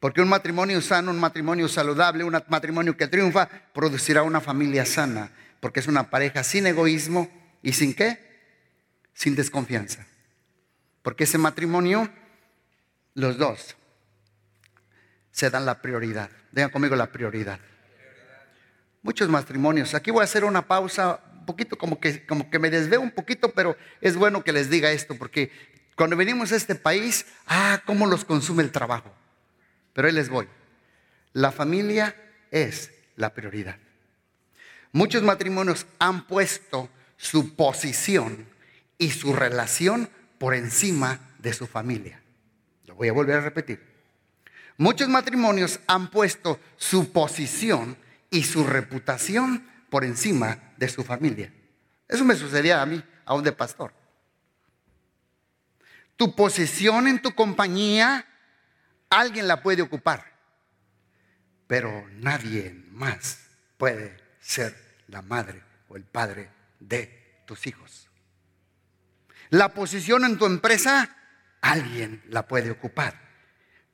Porque 0.00 0.20
un 0.20 0.28
matrimonio 0.28 0.80
sano, 0.80 1.10
un 1.10 1.18
matrimonio 1.18 1.68
saludable, 1.68 2.22
un 2.22 2.40
matrimonio 2.48 2.96
que 2.96 3.08
triunfa, 3.08 3.48
producirá 3.72 4.22
una 4.22 4.40
familia 4.40 4.86
sana. 4.86 5.32
Porque 5.60 5.80
es 5.80 5.88
una 5.88 6.08
pareja 6.10 6.44
sin 6.44 6.66
egoísmo 6.66 7.28
y 7.62 7.72
sin 7.72 7.94
qué? 7.94 8.18
Sin 9.12 9.34
desconfianza. 9.34 10.06
Porque 11.02 11.24
ese 11.24 11.38
matrimonio, 11.38 12.08
los 13.14 13.38
dos, 13.38 13.76
se 15.32 15.50
dan 15.50 15.66
la 15.66 15.82
prioridad. 15.82 16.30
Digan 16.52 16.70
conmigo 16.70 16.94
la 16.94 17.10
prioridad. 17.10 17.58
Muchos 19.02 19.28
matrimonios. 19.28 19.94
Aquí 19.94 20.12
voy 20.12 20.20
a 20.20 20.24
hacer 20.24 20.44
una 20.44 20.66
pausa, 20.66 21.20
un 21.32 21.46
poquito 21.46 21.76
como 21.76 21.98
que, 21.98 22.24
como 22.24 22.50
que 22.50 22.58
me 22.58 22.70
desveo 22.70 23.00
un 23.00 23.10
poquito, 23.10 23.52
pero 23.52 23.76
es 24.00 24.16
bueno 24.16 24.44
que 24.44 24.52
les 24.52 24.70
diga 24.70 24.92
esto, 24.92 25.16
porque 25.16 25.50
cuando 25.96 26.16
venimos 26.16 26.52
a 26.52 26.56
este 26.56 26.76
país, 26.76 27.26
ah, 27.46 27.82
cómo 27.84 28.06
los 28.06 28.24
consume 28.24 28.62
el 28.62 28.70
trabajo. 28.70 29.12
Pero 29.98 30.06
ahí 30.06 30.14
les 30.14 30.28
voy. 30.28 30.46
La 31.32 31.50
familia 31.50 32.14
es 32.52 32.92
la 33.16 33.34
prioridad. 33.34 33.78
Muchos 34.92 35.24
matrimonios 35.24 35.86
han 35.98 36.24
puesto 36.28 36.88
su 37.16 37.56
posición 37.56 38.46
y 38.96 39.10
su 39.10 39.32
relación 39.32 40.08
por 40.38 40.54
encima 40.54 41.18
de 41.40 41.52
su 41.52 41.66
familia. 41.66 42.22
Lo 42.86 42.94
voy 42.94 43.08
a 43.08 43.12
volver 43.12 43.38
a 43.38 43.40
repetir. 43.40 43.82
Muchos 44.76 45.08
matrimonios 45.08 45.80
han 45.88 46.12
puesto 46.12 46.60
su 46.76 47.10
posición 47.10 47.96
y 48.30 48.44
su 48.44 48.62
reputación 48.62 49.68
por 49.90 50.04
encima 50.04 50.74
de 50.76 50.88
su 50.90 51.02
familia. 51.02 51.52
Eso 52.06 52.24
me 52.24 52.36
sucedía 52.36 52.82
a 52.82 52.86
mí, 52.86 53.02
a 53.24 53.34
un 53.34 53.42
de 53.42 53.50
pastor. 53.50 53.92
Tu 56.16 56.36
posición 56.36 57.08
en 57.08 57.20
tu 57.20 57.34
compañía, 57.34 58.27
alguien 59.10 59.48
la 59.48 59.62
puede 59.62 59.82
ocupar, 59.82 60.32
pero 61.66 62.08
nadie 62.12 62.72
más 62.90 63.48
puede 63.76 64.16
ser 64.40 64.76
la 65.08 65.22
madre 65.22 65.62
o 65.88 65.96
el 65.96 66.04
padre 66.04 66.50
de 66.80 67.42
tus 67.46 67.66
hijos. 67.66 68.08
La 69.50 69.72
posición 69.72 70.24
en 70.24 70.38
tu 70.38 70.46
empresa, 70.46 71.16
alguien 71.60 72.22
la 72.28 72.46
puede 72.46 72.70
ocupar, 72.70 73.18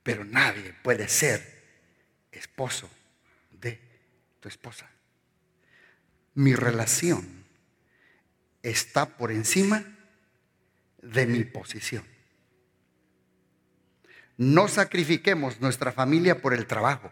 pero 0.03 0.25
nadie 0.25 0.75
puede 0.83 1.09
ser 1.09 1.55
esposo 2.33 2.91
de 3.53 3.81
tu 4.41 4.49
esposa. 4.49 4.91
Mi 6.35 6.55
relación 6.55 7.45
está 8.63 9.17
por 9.17 9.31
encima 9.31 9.85
de 11.01 11.27
mi 11.27 11.45
posición. 11.45 12.14
No 14.37 14.69
sacrifiquemos 14.69 15.61
nuestra 15.61 15.93
familia 15.93 16.41
por 16.41 16.55
el 16.55 16.67
trabajo. 16.67 17.11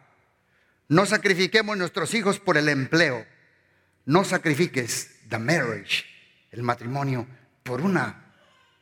No 0.88 1.06
sacrifiquemos 1.06 1.76
nuestros 1.76 2.14
hijos 2.14 2.38
por 2.38 2.56
el 2.56 2.68
empleo. 2.68 3.24
No 4.04 4.24
sacrifiques 4.24 5.20
the 5.28 5.38
marriage, 5.38 6.04
el 6.50 6.62
matrimonio, 6.62 7.26
por 7.62 7.80
una 7.80 8.34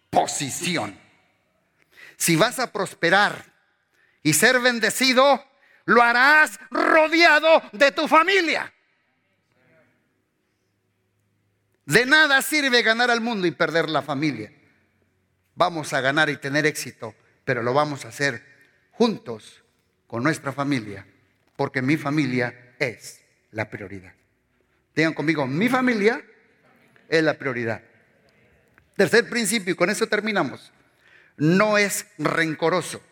posición. 0.09 0.98
Si 2.16 2.37
vas 2.37 2.59
a 2.59 2.72
prosperar 2.72 3.44
y 4.22 4.33
ser 4.33 4.61
bendecido, 4.61 5.44
lo 5.85 6.03
harás 6.03 6.59
rodeado 6.70 7.62
de 7.72 7.92
tu 7.92 8.09
familia. 8.09 8.72
De 11.85 12.07
nada 12.07 12.40
sirve 12.42 12.83
ganar 12.83 13.11
al 13.11 13.20
mundo 13.20 13.46
y 13.46 13.50
perder 13.50 13.88
la 13.88 14.03
familia. 14.03 14.53
Vamos 15.55 15.92
a 15.92 16.00
ganar 16.00 16.31
y 16.31 16.37
tener 16.37 16.64
éxito, 16.66 17.14
pero 17.50 17.64
lo 17.64 17.74
vamos 17.74 18.04
a 18.04 18.10
hacer 18.10 18.44
juntos 18.92 19.64
con 20.06 20.22
nuestra 20.22 20.52
familia, 20.52 21.04
porque 21.56 21.82
mi 21.82 21.96
familia 21.96 22.76
es 22.78 23.22
la 23.50 23.68
prioridad. 23.68 24.12
Digan 24.94 25.14
conmigo, 25.14 25.48
mi 25.48 25.68
familia 25.68 26.24
es 27.08 27.24
la 27.24 27.34
prioridad. 27.34 27.82
Tercer 28.96 29.28
principio, 29.28 29.72
y 29.72 29.76
con 29.76 29.90
eso 29.90 30.06
terminamos. 30.06 30.70
No 31.38 31.76
es 31.76 32.06
rencoroso. 32.18 33.02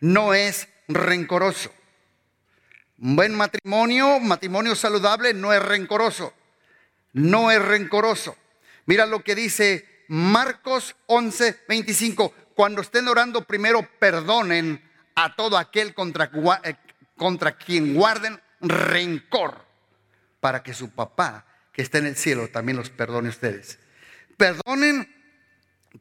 No 0.00 0.32
es 0.32 0.66
rencoroso. 0.88 1.74
Un 3.00 3.16
buen 3.16 3.34
matrimonio, 3.34 4.18
matrimonio 4.18 4.74
saludable, 4.74 5.34
no 5.34 5.52
es 5.52 5.60
rencoroso. 5.60 6.32
No 7.12 7.50
es 7.50 7.60
rencoroso. 7.60 8.34
Mira 8.86 9.04
lo 9.04 9.22
que 9.22 9.34
dice 9.34 10.04
Marcos 10.08 10.96
11, 11.04 11.64
25. 11.68 12.34
Cuando 12.60 12.82
estén 12.82 13.08
orando, 13.08 13.46
primero 13.46 13.88
perdonen 13.98 14.86
a 15.14 15.34
todo 15.34 15.56
aquel 15.56 15.94
contra, 15.94 16.30
eh, 16.62 16.76
contra 17.16 17.56
quien 17.56 17.94
guarden 17.94 18.38
rencor, 18.60 19.64
para 20.40 20.62
que 20.62 20.74
su 20.74 20.90
papá 20.90 21.46
que 21.72 21.80
está 21.80 21.96
en 21.96 22.04
el 22.04 22.16
cielo 22.16 22.48
también 22.48 22.76
los 22.76 22.90
perdone 22.90 23.28
a 23.28 23.30
ustedes. 23.30 23.78
Perdonen 24.36 25.08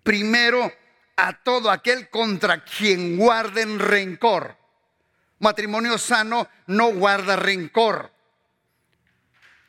primero 0.04 0.70
a 1.16 1.32
todo 1.44 1.72
aquel 1.72 2.10
contra 2.10 2.66
quien 2.66 3.16
guarden 3.16 3.80
rencor. 3.80 4.58
Matrimonio 5.40 5.98
sano 5.98 6.50
no 6.68 6.92
guarda 6.92 7.38
rencor. 7.38 8.12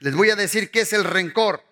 Les 0.00 0.16
voy 0.16 0.30
a 0.30 0.34
decir 0.34 0.72
qué 0.72 0.80
es 0.80 0.92
el 0.92 1.04
rencor. 1.04 1.62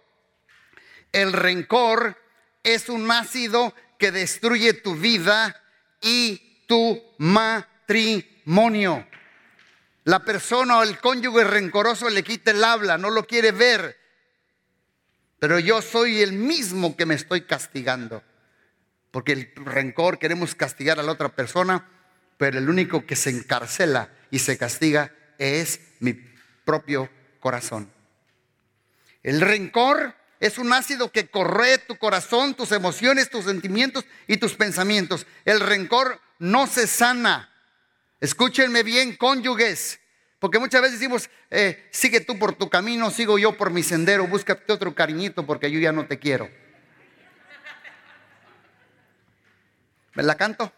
El 1.10 1.32
rencor 1.32 2.16
es 2.62 2.88
un 2.88 3.10
ácido 3.10 3.74
que 3.98 4.12
destruye 4.12 4.72
tu 4.72 4.94
vida 4.94 5.60
y 6.00 6.64
tu 6.66 7.02
matrimonio. 7.18 9.06
La 10.04 10.24
persona 10.24 10.78
o 10.78 10.82
el 10.82 10.98
cónyuge 10.98 11.44
rencoroso 11.44 12.08
le 12.08 12.22
quita 12.22 12.52
el 12.52 12.64
habla, 12.64 12.96
no 12.96 13.10
lo 13.10 13.26
quiere 13.26 13.52
ver. 13.52 13.98
Pero 15.38 15.58
yo 15.58 15.82
soy 15.82 16.22
el 16.22 16.32
mismo 16.32 16.96
que 16.96 17.04
me 17.06 17.14
estoy 17.14 17.42
castigando. 17.42 18.22
Porque 19.10 19.32
el 19.32 19.52
rencor 19.56 20.18
queremos 20.18 20.54
castigar 20.54 20.98
a 20.98 21.02
la 21.02 21.12
otra 21.12 21.28
persona 21.28 21.86
pero 22.38 22.58
el 22.58 22.70
único 22.70 23.04
que 23.04 23.16
se 23.16 23.30
encarcela 23.30 24.10
y 24.30 24.38
se 24.38 24.56
castiga 24.56 25.12
es 25.36 25.80
mi 25.98 26.14
propio 26.64 27.10
corazón. 27.40 27.92
El 29.22 29.40
rencor 29.40 30.14
es 30.40 30.58
un 30.58 30.72
ácido 30.72 31.10
que 31.10 31.28
corre 31.28 31.78
tu 31.78 31.96
corazón, 31.96 32.54
tus 32.54 32.72
emociones, 32.72 33.30
tus 33.30 33.46
sentimientos 33.46 34.04
y 34.26 34.36
tus 34.36 34.54
pensamientos. 34.54 35.26
El 35.44 35.60
rencor 35.60 36.20
no 36.38 36.66
se 36.66 36.86
sana. 36.86 37.52
Escúchenme 38.20 38.82
bien, 38.82 39.16
cónyuges. 39.16 40.00
Porque 40.38 40.60
muchas 40.60 40.82
veces 40.82 41.00
decimos, 41.00 41.28
eh, 41.50 41.88
sigue 41.90 42.20
tú 42.20 42.38
por 42.38 42.54
tu 42.54 42.70
camino, 42.70 43.10
sigo 43.10 43.38
yo 43.38 43.56
por 43.56 43.70
mi 43.70 43.82
sendero, 43.82 44.28
búscate 44.28 44.72
otro 44.72 44.94
cariñito 44.94 45.44
porque 45.44 45.70
yo 45.70 45.80
ya 45.80 45.90
no 45.90 46.06
te 46.06 46.18
quiero. 46.20 46.48
¿Me 50.14 50.22
la 50.22 50.36
canto? 50.36 50.72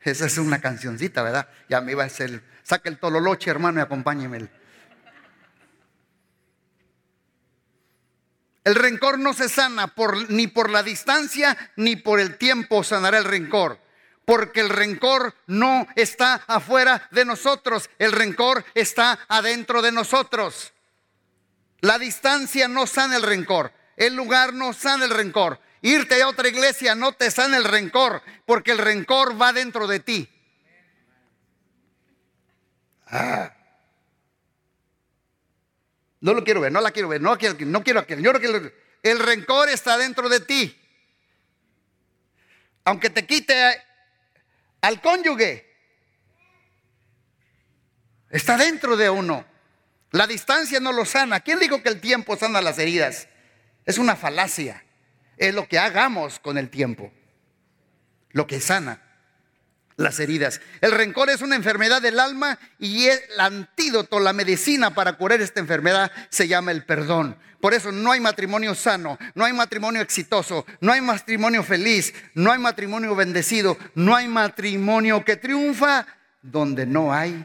Esa 0.00 0.26
es 0.26 0.38
una 0.38 0.60
cancioncita, 0.60 1.22
¿verdad? 1.22 1.48
Ya 1.68 1.80
me 1.80 1.92
iba 1.92 2.04
a 2.04 2.06
hacer, 2.06 2.42
saca 2.62 2.88
el 2.88 2.98
tololoche, 2.98 3.50
hermano, 3.50 3.80
y 3.80 3.82
acompáñeme. 3.82 4.48
El 8.66 8.74
rencor 8.74 9.20
no 9.20 9.32
se 9.32 9.48
sana 9.48 9.86
por, 9.86 10.28
ni 10.28 10.48
por 10.48 10.70
la 10.70 10.82
distancia 10.82 11.56
ni 11.76 11.94
por 11.94 12.18
el 12.18 12.36
tiempo 12.36 12.82
sanará 12.82 13.18
el 13.18 13.24
rencor. 13.24 13.78
Porque 14.24 14.58
el 14.58 14.70
rencor 14.70 15.36
no 15.46 15.86
está 15.94 16.42
afuera 16.48 17.06
de 17.12 17.24
nosotros, 17.24 17.88
el 18.00 18.10
rencor 18.10 18.64
está 18.74 19.20
adentro 19.28 19.82
de 19.82 19.92
nosotros. 19.92 20.72
La 21.78 21.96
distancia 21.96 22.66
no 22.66 22.88
sana 22.88 23.14
el 23.14 23.22
rencor, 23.22 23.72
el 23.96 24.16
lugar 24.16 24.52
no 24.52 24.72
sana 24.72 25.04
el 25.04 25.12
rencor, 25.12 25.60
Irte 25.82 26.20
a 26.20 26.26
otra 26.26 26.48
iglesia 26.48 26.96
no 26.96 27.12
te 27.12 27.30
sana 27.30 27.58
el 27.58 27.64
rencor, 27.64 28.20
porque 28.46 28.72
el 28.72 28.78
rencor 28.78 29.40
va 29.40 29.52
dentro 29.52 29.86
de 29.86 30.00
ti. 30.00 30.28
Ah. 33.06 33.55
No 36.26 36.34
lo 36.34 36.42
quiero 36.42 36.60
ver, 36.60 36.72
no 36.72 36.80
la 36.80 36.90
quiero 36.90 37.06
ver, 37.06 37.20
no 37.20 37.38
quiero, 37.38 37.56
no 37.60 37.84
quiero 37.84 38.00
aquel, 38.00 38.20
yo. 38.20 38.32
El 39.00 39.18
rencor 39.20 39.68
está 39.68 39.96
dentro 39.96 40.28
de 40.28 40.40
ti. 40.40 40.76
Aunque 42.82 43.10
te 43.10 43.24
quite 43.24 43.54
al 44.80 45.00
cónyuge, 45.00 45.72
está 48.28 48.56
dentro 48.56 48.96
de 48.96 49.08
uno. 49.08 49.46
La 50.10 50.26
distancia 50.26 50.80
no 50.80 50.90
lo 50.90 51.04
sana. 51.04 51.38
¿Quién 51.38 51.60
dijo 51.60 51.80
que 51.80 51.90
el 51.90 52.00
tiempo 52.00 52.36
sana 52.36 52.60
las 52.60 52.80
heridas? 52.80 53.28
Es 53.84 53.96
una 53.96 54.16
falacia 54.16 54.82
es 55.36 55.54
lo 55.54 55.68
que 55.68 55.78
hagamos 55.78 56.40
con 56.40 56.58
el 56.58 56.70
tiempo, 56.70 57.12
lo 58.30 58.48
que 58.48 58.60
sana 58.60 59.00
las 59.96 60.20
heridas. 60.20 60.60
El 60.80 60.92
rencor 60.92 61.30
es 61.30 61.40
una 61.40 61.56
enfermedad 61.56 62.02
del 62.02 62.20
alma 62.20 62.58
y 62.78 63.06
el 63.06 63.20
antídoto, 63.38 64.20
la 64.20 64.32
medicina 64.32 64.94
para 64.94 65.14
curar 65.14 65.40
esta 65.40 65.60
enfermedad 65.60 66.10
se 66.28 66.48
llama 66.48 66.70
el 66.70 66.84
perdón. 66.84 67.36
Por 67.60 67.74
eso 67.74 67.90
no 67.90 68.12
hay 68.12 68.20
matrimonio 68.20 68.74
sano, 68.74 69.18
no 69.34 69.44
hay 69.44 69.52
matrimonio 69.52 70.00
exitoso, 70.02 70.66
no 70.80 70.92
hay 70.92 71.00
matrimonio 71.00 71.62
feliz, 71.62 72.14
no 72.34 72.52
hay 72.52 72.58
matrimonio 72.58 73.14
bendecido, 73.16 73.78
no 73.94 74.14
hay 74.14 74.28
matrimonio 74.28 75.24
que 75.24 75.36
triunfa 75.36 76.06
donde 76.42 76.86
no 76.86 77.12
hay 77.12 77.44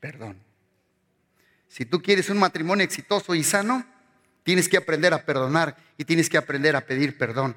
perdón. 0.00 0.38
Si 1.68 1.86
tú 1.86 2.02
quieres 2.02 2.28
un 2.28 2.38
matrimonio 2.38 2.84
exitoso 2.84 3.34
y 3.34 3.42
sano, 3.42 3.86
Tienes 4.44 4.68
que 4.68 4.76
aprender 4.76 5.12
a 5.14 5.24
perdonar 5.24 5.76
y 5.96 6.04
tienes 6.04 6.28
que 6.28 6.36
aprender 6.36 6.76
a 6.76 6.82
pedir 6.82 7.18
perdón. 7.18 7.56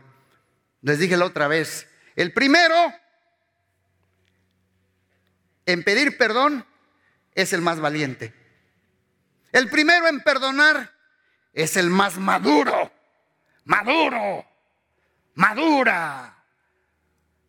Les 0.82 1.00
dije 1.00 1.18
la 1.18 1.26
otra 1.26 1.48
vez, 1.48 1.88
el 2.16 2.32
primero 2.32 2.74
en 5.68 5.84
pedir 5.84 6.18
perdón 6.18 6.66
es 7.36 7.54
el 7.54 7.62
más 7.62 7.80
valiente. 7.80 8.34
El 9.52 9.70
primero 9.70 10.08
en 10.08 10.22
perdonar 10.22 10.94
es 11.54 11.78
el 11.78 11.90
más 11.90 12.18
maduro. 12.18 12.92
Maduro. 13.66 14.46
Madura. 15.36 16.44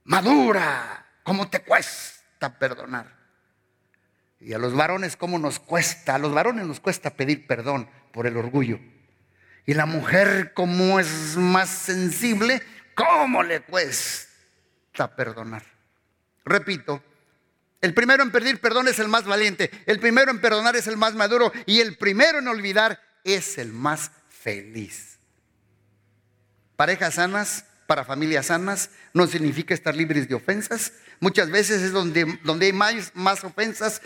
Madura. 0.05 1.07
¿Cómo 1.23 1.49
te 1.49 1.61
cuesta 1.63 2.59
perdonar? 2.59 3.17
Y 4.41 4.53
a 4.53 4.59
los 4.59 4.75
varones, 4.75 5.17
¿cómo 5.17 5.39
nos 5.39 5.59
cuesta? 5.59 6.17
A 6.17 6.19
los 6.19 6.33
varones 6.33 6.67
nos 6.67 6.81
cuesta 6.81 7.11
pedir 7.11 7.47
perdón 7.47 7.89
por 8.13 8.27
el 8.27 8.37
orgullo. 8.37 8.81
Y 9.65 9.75
la 9.75 9.87
mujer, 9.87 10.55
como 10.55 10.99
es 10.99 11.37
más 11.37 11.69
sensible, 11.69 12.63
¿cómo 12.95 13.43
le 13.43 13.61
cuesta 13.61 15.15
perdonar? 15.15 15.63
Repito, 16.45 17.03
el 17.81 17.95
primero 17.95 18.23
en 18.23 18.33
pedir 18.33 18.61
perdón 18.61 18.89
es 18.89 18.99
el 18.99 19.09
más 19.09 19.25
valiente, 19.25 19.71
el 19.87 19.99
primero 20.01 20.31
en 20.31 20.41
perdonar 20.41 20.77
es 20.77 20.87
el 20.87 20.97
más 20.97 21.15
maduro 21.15 21.53
y 21.67 21.81
el 21.81 21.97
primero 21.97 22.39
en 22.39 22.49
olvidar 22.49 23.01
es 23.25 23.59
el 23.59 23.73
más 23.73 24.11
feliz. 24.29 25.19
Parejas 26.77 27.15
sanas 27.15 27.65
para 27.89 28.05
familias 28.05 28.47
sanas 28.47 28.91
no 29.15 29.27
significa 29.27 29.73
estar 29.73 29.97
libres 29.97 30.29
de 30.29 30.35
ofensas. 30.35 30.93
Muchas 31.21 31.51
veces 31.51 31.81
es 31.81 31.91
donde, 31.91 32.39
donde 32.45 32.67
hay 32.67 32.73
más, 32.75 33.13
más 33.15 33.43
ofensas, 33.45 34.03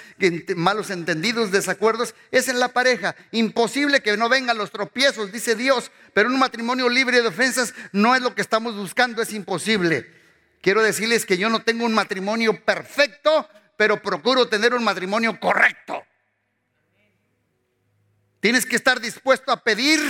malos 0.55 0.91
entendidos, 0.91 1.51
desacuerdos, 1.51 2.15
es 2.31 2.47
en 2.47 2.61
la 2.61 2.69
pareja. 2.69 3.17
Imposible 3.33 4.01
que 4.01 4.17
no 4.17 4.29
vengan 4.29 4.57
los 4.57 4.71
tropiezos, 4.71 5.33
dice 5.33 5.57
Dios, 5.57 5.91
pero 6.15 6.29
un 6.29 6.39
matrimonio 6.39 6.89
libre 6.89 7.23
de 7.23 7.27
ofensas 7.27 7.75
no 7.91 8.15
es 8.15 8.23
lo 8.23 8.37
que 8.37 8.41
estamos 8.41 8.77
buscando, 8.77 9.21
es 9.21 9.33
imposible. 9.33 10.09
Quiero 10.61 10.81
decirles 10.81 11.27
que 11.27 11.37
yo 11.37 11.51
no 11.51 11.63
tengo 11.63 11.85
un 11.85 11.93
matrimonio 11.93 12.65
perfecto, 12.65 13.49
pero 13.77 14.01
procuro 14.01 14.49
tener 14.49 14.75
un 14.75 14.85
matrimonio 14.85 15.39
correcto. 15.39 16.03
Tienes 18.41 18.67
que 18.67 18.77
estar 18.77 19.01
dispuesto 19.01 19.53
a 19.53 19.63
pedir 19.63 20.01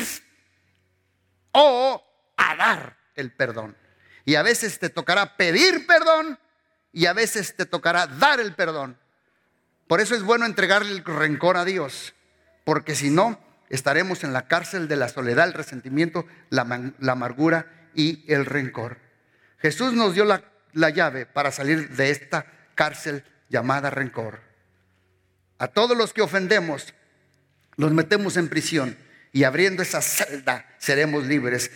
o 1.53 2.03
a 2.37 2.57
dar 2.57 2.96
el 3.14 3.33
perdón. 3.33 3.77
Y 4.25 4.37
a 4.37 4.42
veces 4.42 4.79
te 4.79 4.88
tocará 4.88 5.37
pedir 5.37 5.87
perdón 5.87 6.38
y 6.92 7.07
a 7.07 7.12
veces 7.12 7.57
te 7.57 7.66
tocará 7.66 8.07
dar 8.07 8.40
el 8.40 8.55
perdón. 8.55 8.98
Por 9.87 10.01
eso 10.01 10.14
es 10.14 10.22
bueno 10.22 10.46
entregarle 10.46 10.92
el 10.92 11.05
rencor 11.05 11.57
a 11.57 11.64
Dios, 11.64 12.14
porque 12.64 12.94
si 12.94 13.11
no, 13.11 13.38
estaremos 13.68 14.25
en 14.25 14.33
la 14.33 14.48
cárcel 14.48 14.88
de 14.88 14.96
la 14.96 15.09
soledad, 15.09 15.46
el 15.46 15.55
resentimiento, 15.55 16.27
la, 16.51 16.62
amargura 17.11 17.90
y 17.94 18.25
el 18.33 18.46
rencor. 18.46 18.98
Jesús 19.59 19.92
nos 19.92 20.14
dio 20.14 20.25
la, 20.25 20.44
la 20.72 20.90
llave 20.90 21.27
para 21.27 21.51
salir 21.51 21.90
de 21.90 22.11
esta 22.11 22.46
cárcel 22.75 23.25
llamada 23.53 23.91
rencor. 23.91 24.41
A 25.59 25.69
todos 25.69 25.97
los 25.97 26.12
que 26.12 26.23
ofendemos, 26.23 26.95
los 27.77 27.93
metemos 27.93 28.37
en 28.37 28.49
prisión 28.49 28.97
y 29.31 29.45
abriendo 29.45 29.83
esa 29.83 30.03
celda 30.03 30.67
seremos 30.79 31.27
libres. 31.27 31.71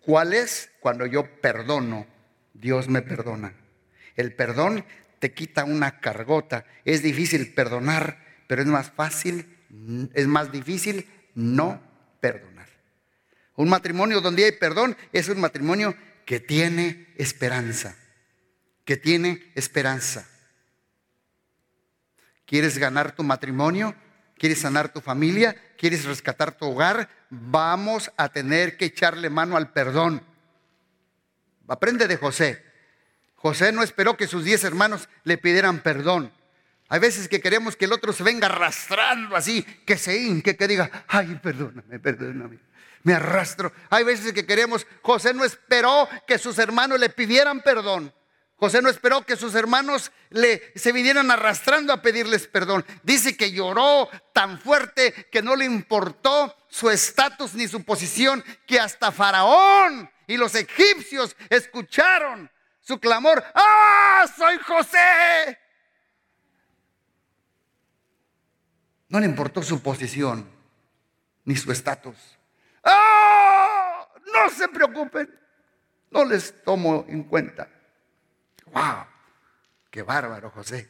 ¿Cuál 0.00 0.34
es? 0.34 0.70
Cuando 0.80 1.06
yo 1.06 1.40
perdono, 1.40 2.06
Dios 2.52 2.88
me 2.88 3.02
perdona. 3.02 3.54
El 4.14 4.34
perdón 4.34 4.84
te 5.18 5.32
quita 5.32 5.64
una 5.64 5.98
cargota. 5.98 6.66
Es 6.84 7.02
difícil 7.02 7.54
perdonar, 7.54 8.18
pero 8.46 8.60
es 8.60 8.68
más 8.68 8.90
fácil, 8.90 9.58
es 10.12 10.26
más 10.26 10.52
difícil 10.52 11.08
no 11.34 11.82
perdonar. 12.20 12.68
Un 13.56 13.70
matrimonio 13.70 14.20
donde 14.20 14.44
hay 14.44 14.52
perdón 14.52 14.96
es 15.12 15.28
un 15.28 15.40
matrimonio 15.40 15.96
que 16.26 16.40
tiene 16.40 17.14
esperanza, 17.16 17.96
que 18.84 18.96
tiene 18.96 19.52
esperanza. 19.54 20.28
¿Quieres 22.46 22.78
ganar 22.78 23.12
tu 23.12 23.22
matrimonio? 23.22 23.94
¿Quieres 24.36 24.60
sanar 24.60 24.92
tu 24.92 25.00
familia? 25.00 25.56
¿Quieres 25.78 26.04
rescatar 26.04 26.52
tu 26.52 26.66
hogar? 26.66 27.08
Vamos 27.30 28.10
a 28.16 28.28
tener 28.28 28.76
que 28.76 28.86
echarle 28.86 29.30
mano 29.30 29.56
al 29.56 29.72
perdón. 29.72 30.22
Aprende 31.68 32.06
de 32.06 32.16
José. 32.16 32.62
José 33.36 33.72
no 33.72 33.82
esperó 33.82 34.16
que 34.16 34.26
sus 34.26 34.44
diez 34.44 34.64
hermanos 34.64 35.08
le 35.24 35.38
pidieran 35.38 35.80
perdón. 35.80 36.32
Hay 36.88 37.00
veces 37.00 37.28
que 37.28 37.40
queremos 37.40 37.76
que 37.76 37.86
el 37.86 37.92
otro 37.92 38.12
se 38.12 38.22
venga 38.22 38.46
arrastrando 38.46 39.36
así, 39.36 39.62
que 39.86 39.96
se 39.96 40.16
hinque, 40.16 40.56
que 40.56 40.68
diga, 40.68 40.90
ay, 41.08 41.38
perdóname, 41.42 41.98
perdóname. 41.98 42.58
Me 43.02 43.14
arrastro. 43.14 43.72
Hay 43.90 44.04
veces 44.04 44.32
que 44.32 44.46
queremos, 44.46 44.86
José 45.02 45.34
no 45.34 45.44
esperó 45.44 46.08
que 46.26 46.38
sus 46.38 46.58
hermanos 46.58 46.98
le 46.98 47.10
pidieran 47.10 47.60
perdón. 47.62 48.12
José 48.56 48.80
no 48.80 48.88
esperó 48.88 49.22
que 49.26 49.36
sus 49.36 49.54
hermanos 49.54 50.12
le, 50.30 50.72
se 50.76 50.92
vinieran 50.92 51.30
arrastrando 51.30 51.92
a 51.92 52.02
pedirles 52.02 52.46
perdón. 52.46 52.84
Dice 53.02 53.36
que 53.36 53.52
lloró 53.52 54.08
tan 54.32 54.58
fuerte 54.60 55.12
que 55.30 55.42
no 55.42 55.56
le 55.56 55.64
importó 55.64 56.56
su 56.68 56.88
estatus 56.88 57.54
ni 57.54 57.66
su 57.66 57.84
posición, 57.84 58.44
que 58.66 58.78
hasta 58.78 59.12
Faraón 59.12 60.10
y 60.26 60.36
los 60.36 60.54
egipcios 60.54 61.36
escucharon 61.50 62.50
su 62.80 62.98
clamor. 62.98 63.44
¡Ah, 63.54 64.26
soy 64.36 64.56
José! 64.58 65.58
No 69.08 69.20
le 69.20 69.26
importó 69.26 69.62
su 69.62 69.82
posición 69.82 70.48
ni 71.44 71.56
su 71.56 71.70
estatus. 71.72 72.16
¡Ah! 72.82 74.08
No 74.32 74.50
se 74.50 74.68
preocupen, 74.68 75.28
no 76.10 76.24
les 76.24 76.62
tomo 76.64 77.04
en 77.08 77.24
cuenta. 77.24 77.68
¡Wow! 78.74 79.06
¡Qué 79.90 80.02
bárbaro, 80.02 80.50
José! 80.50 80.88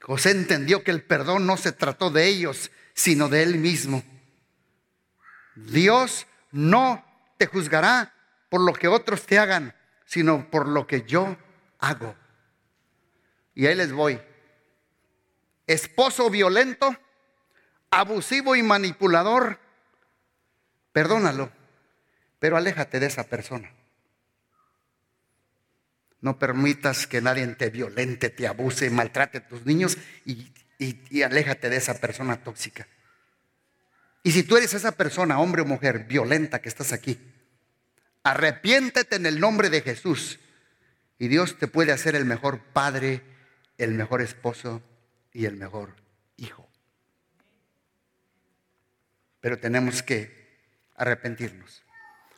José 0.00 0.30
entendió 0.30 0.84
que 0.84 0.92
el 0.92 1.02
perdón 1.02 1.46
no 1.46 1.56
se 1.56 1.72
trató 1.72 2.10
de 2.10 2.26
ellos, 2.26 2.70
sino 2.94 3.28
de 3.28 3.42
él 3.42 3.58
mismo. 3.58 4.02
Dios 5.56 6.26
no 6.52 7.04
te 7.36 7.46
juzgará 7.46 8.14
por 8.48 8.60
lo 8.60 8.72
que 8.72 8.86
otros 8.86 9.26
te 9.26 9.38
hagan, 9.38 9.74
sino 10.06 10.50
por 10.50 10.68
lo 10.68 10.86
que 10.86 11.02
yo 11.02 11.36
hago. 11.80 12.14
Y 13.54 13.66
ahí 13.66 13.74
les 13.74 13.92
voy. 13.92 14.20
Esposo 15.66 16.30
violento, 16.30 16.94
abusivo 17.90 18.54
y 18.54 18.62
manipulador, 18.62 19.58
perdónalo, 20.92 21.50
pero 22.38 22.56
aléjate 22.56 23.00
de 23.00 23.06
esa 23.06 23.24
persona. 23.24 23.72
No 26.24 26.38
permitas 26.38 27.06
que 27.06 27.20
nadie 27.20 27.46
te 27.48 27.68
violente, 27.68 28.30
te 28.30 28.46
abuse, 28.46 28.88
maltrate 28.88 29.36
a 29.36 29.46
tus 29.46 29.66
niños 29.66 29.98
y, 30.24 30.50
aléjate 31.22 31.68
de 31.68 31.76
esa 31.76 32.00
persona 32.00 32.42
tóxica. 32.42 32.88
Y 34.22 34.32
si 34.32 34.42
tú 34.42 34.56
eres 34.56 34.72
esa 34.72 34.92
persona, 34.92 35.38
hombre 35.38 35.60
o 35.60 35.66
mujer, 35.66 36.04
violenta 36.04 36.62
que 36.62 36.70
estás 36.70 36.94
aquí, 36.94 37.20
arrepiéntete 38.22 39.16
en 39.16 39.26
el 39.26 39.38
nombre 39.38 39.68
de 39.68 39.82
Jesús 39.82 40.40
y 41.18 41.28
Dios 41.28 41.58
te 41.58 41.68
puede 41.68 41.92
hacer 41.92 42.14
el 42.14 42.24
mejor 42.24 42.58
padre, 42.72 43.20
el 43.76 43.92
mejor 43.92 44.22
esposo 44.22 44.82
y 45.30 45.44
el 45.44 45.56
mejor 45.56 45.94
hijo. 46.38 46.66
Pero 49.42 49.58
tenemos 49.58 50.02
que 50.02 50.58
arrepentirnos. 50.96 51.82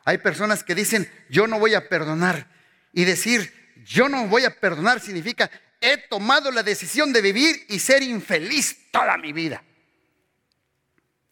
Hay 0.03 0.17
personas 0.17 0.65
que 0.65 0.75
dicen, 0.75 1.09
yo 1.29 1.47
no 1.47 1.57
voy 1.57 1.73
a 1.73 1.87
perdonar. 1.87 2.47
Y 2.91 3.05
decir, 3.05 3.56
yo 3.87 4.09
no 4.09 4.27
voy 4.27 4.43
a 4.43 4.59
perdonar 4.59 4.99
significa, 4.99 5.49
he 5.79 5.97
tomado 5.97 6.51
la 6.51 6.61
decisión 6.61 7.13
de 7.13 7.21
vivir 7.21 7.65
y 7.69 7.79
ser 7.79 8.03
infeliz 8.03 8.91
toda 8.91 9.17
mi 9.17 9.31
vida. 9.31 9.63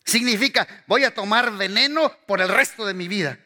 Significa, 0.05 0.65
voy 0.87 1.03
a 1.03 1.13
tomar 1.13 1.51
veneno 1.57 2.11
por 2.25 2.39
el 2.39 2.47
resto 2.47 2.85
de 2.85 2.93
mi 2.93 3.07
vida. 3.07 3.39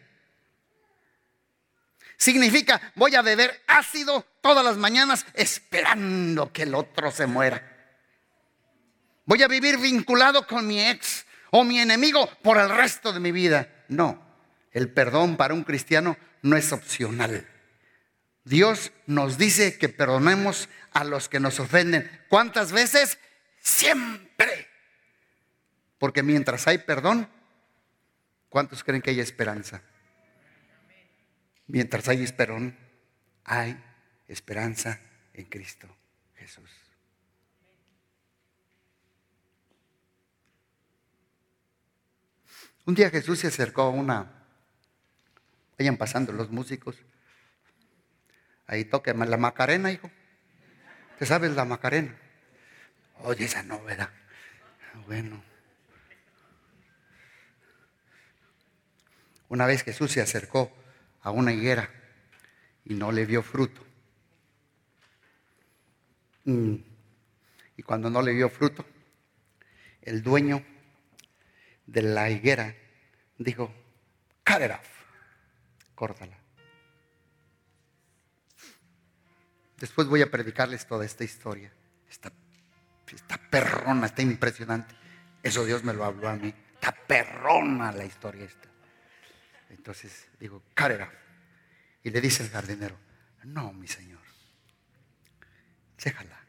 Significa, 2.18 2.92
voy 2.96 3.16
a 3.16 3.22
beber 3.22 3.64
ácido 3.66 4.26
todas 4.42 4.64
las 4.64 4.78
mañanas 4.78 5.26
esperando 5.34 6.52
que 6.54 6.64
el 6.64 6.76
otro 6.76 7.12
se 7.12 7.26
muera. 7.26 7.66
Voy 9.26 9.42
a 9.42 9.48
vivir 9.48 9.78
vinculado 9.78 10.46
con 10.46 10.68
mi 10.68 10.82
ex 10.82 11.26
o 11.50 11.64
mi 11.64 11.80
enemigo 11.80 12.30
por 12.44 12.58
el 12.58 12.70
resto 12.70 13.12
de 13.12 13.20
mi 13.20 13.32
vida. 13.32 13.86
No, 13.88 14.22
el 14.72 14.92
perdón 14.92 15.36
para 15.36 15.54
un 15.54 15.64
cristiano 15.64 16.18
no 16.44 16.58
es 16.58 16.72
opcional. 16.74 17.48
Dios 18.50 18.92
nos 19.06 19.38
dice 19.38 19.78
que 19.78 19.90
perdonemos 19.90 20.70
a 20.92 21.04
los 21.04 21.30
que 21.30 21.40
nos 21.40 21.60
ofenden. 21.60 22.10
¿Cuántas 22.30 22.72
veces? 22.72 23.20
Siempre. 23.62 24.68
Porque 26.00 26.24
mientras 26.24 26.68
hay 26.68 26.80
perdón, 26.80 27.30
¿cuántos 28.50 28.84
creen 28.84 29.04
que 29.04 29.12
hay 29.12 29.20
esperanza? 29.20 29.84
Mientras 31.68 32.08
hay 32.08 32.24
esperón, 32.24 32.76
hay 33.44 33.78
esperanza 34.28 35.00
en 35.34 35.46
Cristo 35.46 35.88
Jesús. 36.36 36.72
Un 42.86 42.96
día 42.96 43.12
Jesús 43.12 43.38
se 43.38 43.48
acercó 43.48 43.84
a 43.84 43.90
una, 43.90 44.32
vayan 45.78 45.98
pasando 45.98 46.32
los 46.34 46.50
músicos, 46.50 46.96
Ahí 48.70 48.86
toque 48.86 49.12
la 49.16 49.38
Macarena, 49.38 49.92
hijo. 49.92 50.12
¿Te 51.18 51.26
sabes 51.26 51.56
la 51.56 51.66
Macarena? 51.66 52.16
Oye, 53.24 53.46
esa 53.46 53.64
novedad. 53.64 54.12
Bueno. 55.08 55.44
Una 59.48 59.66
vez 59.66 59.82
Jesús 59.82 60.12
se 60.12 60.22
acercó 60.22 60.72
a 61.22 61.32
una 61.32 61.52
higuera 61.52 61.90
y 62.86 62.94
no 62.94 63.12
le 63.12 63.26
vio 63.26 63.42
fruto. 63.42 63.84
Mm. 66.44 66.76
Y 67.76 67.82
cuando 67.82 68.12
no 68.12 68.22
le 68.22 68.34
vio 68.34 68.50
fruto, 68.50 68.86
el 70.04 70.22
dueño 70.22 70.64
de 71.88 72.04
la 72.04 72.30
higuera 72.30 72.76
dijo, 73.40 73.74
cut 74.46 74.62
off, 74.62 74.88
córtala. 75.96 76.39
Después 79.80 80.08
voy 80.08 80.22
a 80.22 80.30
predicarles 80.30 80.86
toda 80.86 81.06
esta 81.06 81.24
historia. 81.24 81.72
Está, 82.10 82.32
perrona, 83.50 84.08
está 84.08 84.22
impresionante. 84.22 84.94
Eso 85.42 85.66
Dios 85.66 85.84
me 85.84 85.94
lo 85.94 86.04
habló 86.04 86.30
a 86.30 86.36
mí. 86.36 86.54
Está 86.74 86.92
perrona 86.92 87.92
la 87.92 88.06
historia 88.06 88.46
esta. 88.46 88.68
Entonces 89.70 90.28
digo, 90.40 90.62
cut 90.76 90.92
Y 92.04 92.10
le 92.10 92.22
dice 92.22 92.44
el 92.44 92.50
jardinero, 92.50 92.98
no, 93.44 93.72
mi 93.72 93.88
señor, 93.88 94.20
déjala, 96.04 96.40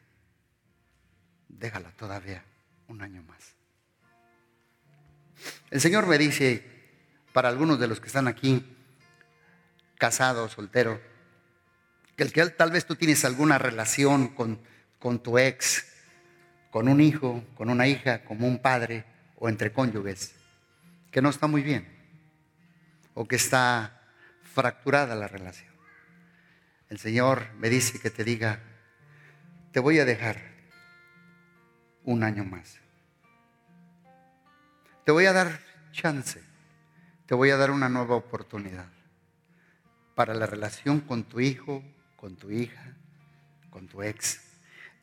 déjala 1.47 1.91
todavía 1.91 2.43
un 2.87 3.01
año 3.01 3.23
más. 3.23 3.55
El 5.69 5.79
Señor 5.79 6.05
me 6.05 6.17
dice, 6.17 6.63
para 7.33 7.49
algunos 7.49 7.79
de 7.79 7.87
los 7.87 7.99
que 7.99 8.07
están 8.07 8.27
aquí, 8.27 8.77
casados, 9.97 10.51
solteros, 10.51 10.99
que 12.29 12.45
tal 12.51 12.71
vez 12.71 12.85
tú 12.85 12.95
tienes 12.95 13.25
alguna 13.25 13.57
relación 13.57 14.27
con, 14.27 14.59
con 14.99 15.23
tu 15.23 15.39
ex, 15.39 15.87
con 16.69 16.87
un 16.87 17.01
hijo, 17.01 17.43
con 17.55 17.69
una 17.69 17.87
hija, 17.87 18.23
como 18.23 18.47
un 18.47 18.59
padre 18.59 19.05
o 19.37 19.49
entre 19.49 19.73
cónyuges, 19.73 20.35
que 21.11 21.21
no 21.21 21.29
está 21.29 21.47
muy 21.47 21.63
bien 21.63 21.87
o 23.13 23.27
que 23.27 23.35
está 23.37 24.01
fracturada 24.43 25.15
la 25.15 25.27
relación. 25.27 25.71
El 26.89 26.99
Señor 26.99 27.47
me 27.57 27.69
dice 27.69 27.99
que 27.99 28.09
te 28.09 28.23
diga, 28.23 28.59
te 29.71 29.79
voy 29.79 29.99
a 29.99 30.05
dejar 30.05 30.41
un 32.03 32.23
año 32.23 32.43
más. 32.43 32.79
Te 35.05 35.11
voy 35.11 35.25
a 35.25 35.33
dar 35.33 35.59
chance, 35.91 36.41
te 37.25 37.33
voy 37.33 37.49
a 37.49 37.57
dar 37.57 37.71
una 37.71 37.89
nueva 37.89 38.15
oportunidad 38.15 38.87
para 40.15 40.33
la 40.33 40.45
relación 40.45 40.99
con 40.99 41.23
tu 41.23 41.39
hijo, 41.39 41.83
con 42.21 42.35
tu 42.35 42.51
hija, 42.51 42.93
con 43.71 43.87
tu 43.87 44.03
ex. 44.03 44.39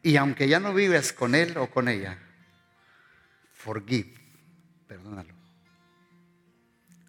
Y 0.04 0.16
aunque 0.16 0.46
ya 0.46 0.60
no 0.60 0.72
vives 0.72 1.12
con 1.12 1.34
él 1.34 1.56
o 1.56 1.68
con 1.68 1.88
ella, 1.88 2.16
forgive, 3.52 4.14
perdónalo. 4.86 5.34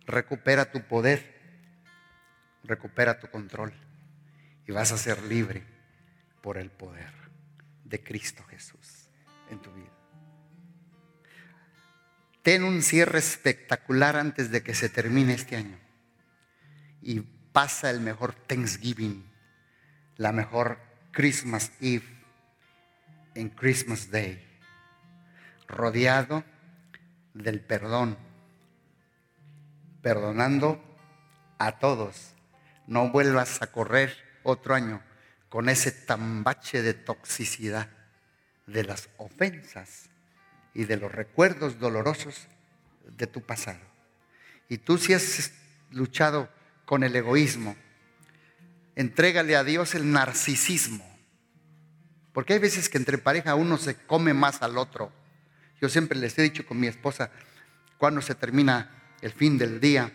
Recupera 0.07 0.72
tu 0.72 0.82
poder, 0.82 1.24
recupera 2.64 3.20
tu 3.20 3.30
control 3.30 3.72
y 4.66 4.72
vas 4.72 4.91
a 4.91 4.97
ser 4.97 5.22
libre 5.22 5.64
por 6.41 6.57
el 6.57 6.72
poder 6.72 7.14
de 7.84 8.01
Cristo 8.01 8.43
Jesús 8.45 9.10
en 9.51 9.60
tu 9.60 9.72
vida. 9.74 9.93
Ten 12.41 12.64
un 12.64 12.82
cierre 12.82 13.20
espectacular 13.20 14.16
antes 14.16 14.49
de 14.49 14.64
que 14.64 14.74
se 14.74 14.89
termine 14.89 15.36
este 15.36 15.55
año 15.55 15.78
y 16.99 17.20
pasa 17.20 17.91
el 17.91 17.99
mejor 17.99 18.34
Thanksgiving, 18.34 19.30
la 20.20 20.34
mejor 20.34 20.78
Christmas 21.11 21.72
Eve 21.80 22.05
en 23.36 23.47
Christmas 23.47 24.11
Day, 24.11 24.45
rodeado 25.65 26.43
del 27.34 27.61
perdón, 27.61 28.17
perdonando 30.01 30.84
a 31.57 31.80
todos. 31.80 32.36
No 32.86 33.09
vuelvas 33.11 33.61
a 33.61 33.72
correr 33.72 34.13
otro 34.43 34.76
año 34.76 35.01
con 35.47 35.70
ese 35.70 35.93
tambache 35.93 36.82
de 36.82 36.93
toxicidad 36.93 37.88
de 38.67 38.84
las 38.84 39.09
ofensas 39.15 40.09
y 40.74 40.84
de 40.84 40.97
los 40.97 41.13
recuerdos 41.13 41.80
dolorosos 41.80 42.49
de 43.05 43.26
tu 43.26 43.41
pasado. 43.41 43.80
Y 44.67 44.80
tú 44.80 44.97
si 44.97 45.13
has 45.13 45.53
luchado 45.91 46.49
con 46.84 47.05
el 47.05 47.15
egoísmo, 47.15 47.78
entrégale 49.00 49.56
a 49.56 49.64
Dios 49.64 49.95
el 49.95 50.12
narcisismo. 50.12 51.06
Porque 52.34 52.52
hay 52.52 52.60
veces 52.60 52.89
que 52.89 52.97
entre 52.97 53.18
pareja 53.18 53.56
uno 53.56 53.78
se 53.78 53.95
come 53.95 54.34
más 54.34 54.62
al 54.62 54.78
otro. 54.78 55.10
Yo 55.80 55.88
siempre 55.88 56.20
les 56.20 56.38
he 56.38 56.41
dicho 56.41 56.66
con 56.66 56.82
mi 56.82 56.88
esposa, 56.88 57.32
cuando 57.97 58.22
se 58.22 58.36
termina 58.36 58.91
el 59.22 59.32
fin 59.32 59.58
del 59.58 59.80
día, 59.80 60.12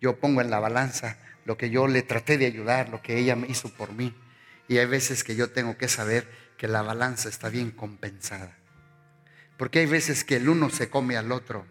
yo 0.00 0.18
pongo 0.18 0.40
en 0.40 0.50
la 0.50 0.58
balanza 0.58 1.18
lo 1.44 1.56
que 1.56 1.70
yo 1.70 1.86
le 1.86 2.02
traté 2.02 2.36
de 2.36 2.46
ayudar, 2.46 2.88
lo 2.88 3.00
que 3.00 3.16
ella 3.16 3.36
me 3.36 3.46
hizo 3.46 3.68
por 3.68 3.92
mí. 3.92 4.12
Y 4.66 4.78
hay 4.78 4.86
veces 4.86 5.22
que 5.22 5.36
yo 5.36 5.50
tengo 5.52 5.78
que 5.78 5.86
saber 5.86 6.28
que 6.58 6.66
la 6.66 6.82
balanza 6.82 7.28
está 7.28 7.48
bien 7.48 7.70
compensada. 7.70 8.56
Porque 9.56 9.78
hay 9.78 9.86
veces 9.86 10.24
que 10.24 10.36
el 10.36 10.48
uno 10.48 10.68
se 10.68 10.90
come 10.90 11.16
al 11.16 11.30
otro 11.30 11.64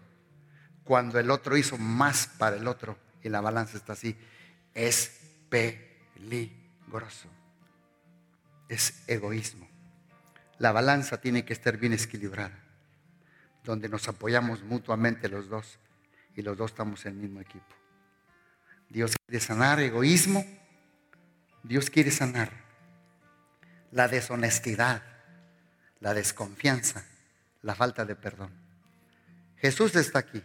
cuando 0.84 1.18
el 1.18 1.30
otro 1.30 1.58
hizo 1.58 1.76
más 1.76 2.28
para 2.38 2.56
el 2.56 2.66
otro 2.66 2.98
y 3.22 3.28
la 3.28 3.42
balanza 3.42 3.76
está 3.76 3.92
así. 3.92 4.16
Es 4.72 5.20
peligroso. 6.16 7.28
Es 8.68 9.02
egoísmo. 9.06 9.68
La 10.58 10.72
balanza 10.72 11.20
tiene 11.20 11.44
que 11.44 11.52
estar 11.52 11.76
bien 11.76 11.92
equilibrada, 11.92 12.58
donde 13.62 13.88
nos 13.88 14.08
apoyamos 14.08 14.62
mutuamente 14.62 15.28
los 15.28 15.48
dos 15.48 15.78
y 16.34 16.42
los 16.42 16.56
dos 16.56 16.70
estamos 16.70 17.04
en 17.06 17.12
el 17.14 17.18
mismo 17.18 17.40
equipo. 17.40 17.66
Dios 18.88 19.14
quiere 19.26 19.40
sanar 19.40 19.80
egoísmo, 19.80 20.44
Dios 21.62 21.90
quiere 21.90 22.10
sanar 22.10 22.50
la 23.92 24.08
deshonestidad, 24.08 25.02
la 26.00 26.14
desconfianza, 26.14 27.04
la 27.62 27.74
falta 27.74 28.04
de 28.04 28.16
perdón. 28.16 28.52
Jesús 29.56 29.94
está 29.96 30.20
aquí. 30.20 30.42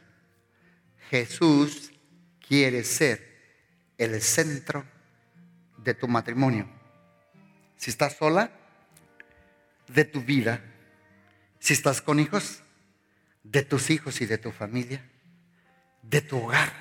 Jesús 1.10 1.92
quiere 2.40 2.84
ser 2.84 3.94
el 3.98 4.22
centro 4.22 4.86
de 5.84 5.94
tu 5.94 6.08
matrimonio. 6.08 6.68
Si 7.76 7.90
estás 7.90 8.16
sola, 8.18 8.52
de 9.88 10.06
tu 10.06 10.22
vida. 10.22 10.62
Si 11.60 11.74
estás 11.74 12.02
con 12.02 12.20
hijos, 12.20 12.64
de 13.44 13.64
tus 13.64 13.90
hijos 13.90 14.22
y 14.22 14.26
de 14.26 14.38
tu 14.38 14.52
familia, 14.52 15.08
de 16.02 16.22
tu 16.22 16.38
hogar 16.38 16.72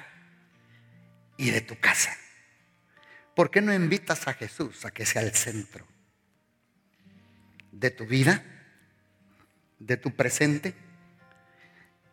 y 1.36 1.51
de 1.51 1.61
tu 1.61 1.78
casa. 1.78 2.16
¿Por 3.34 3.51
qué 3.51 3.61
no 3.61 3.74
invitas 3.74 4.26
a 4.28 4.34
Jesús 4.34 4.84
a 4.84 4.90
que 4.90 5.07
sea 5.07 5.22
el 5.22 5.34
centro 5.34 5.86
de 7.72 7.90
tu 7.90 8.07
vida, 8.07 8.42
de 9.78 9.96
tu 9.96 10.14
presente 10.14 10.74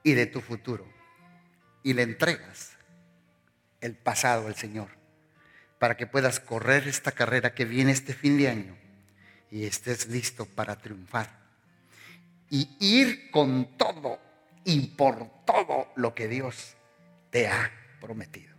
y 0.04 0.14
de 0.14 0.26
tu 0.26 0.42
futuro? 0.42 0.92
Y 1.84 1.94
le 1.94 2.04
entregas 2.04 2.78
el 3.82 3.96
pasado 3.96 4.48
al 4.48 4.56
Señor 4.56 4.97
para 5.80 5.98
que 5.98 6.08
puedas 6.08 6.40
correr 6.40 6.88
esta 6.88 7.12
carrera 7.12 7.54
que 7.54 7.66
viene 7.66 7.92
este 7.92 8.14
fin 8.14 8.38
de 8.38 8.50
año 8.50 8.78
y 9.52 9.66
estés 9.66 10.08
listo 10.08 10.46
para 10.46 10.78
triunfar. 10.78 11.30
Y 12.50 12.78
ir 12.80 13.30
con 13.32 13.78
todo 13.78 14.20
y 14.64 14.88
por 14.96 15.46
todo 15.46 15.92
lo 15.96 16.14
que 16.14 16.28
Dios 16.28 16.76
te 17.30 17.48
ha 17.48 17.72
prometido. 18.00 18.57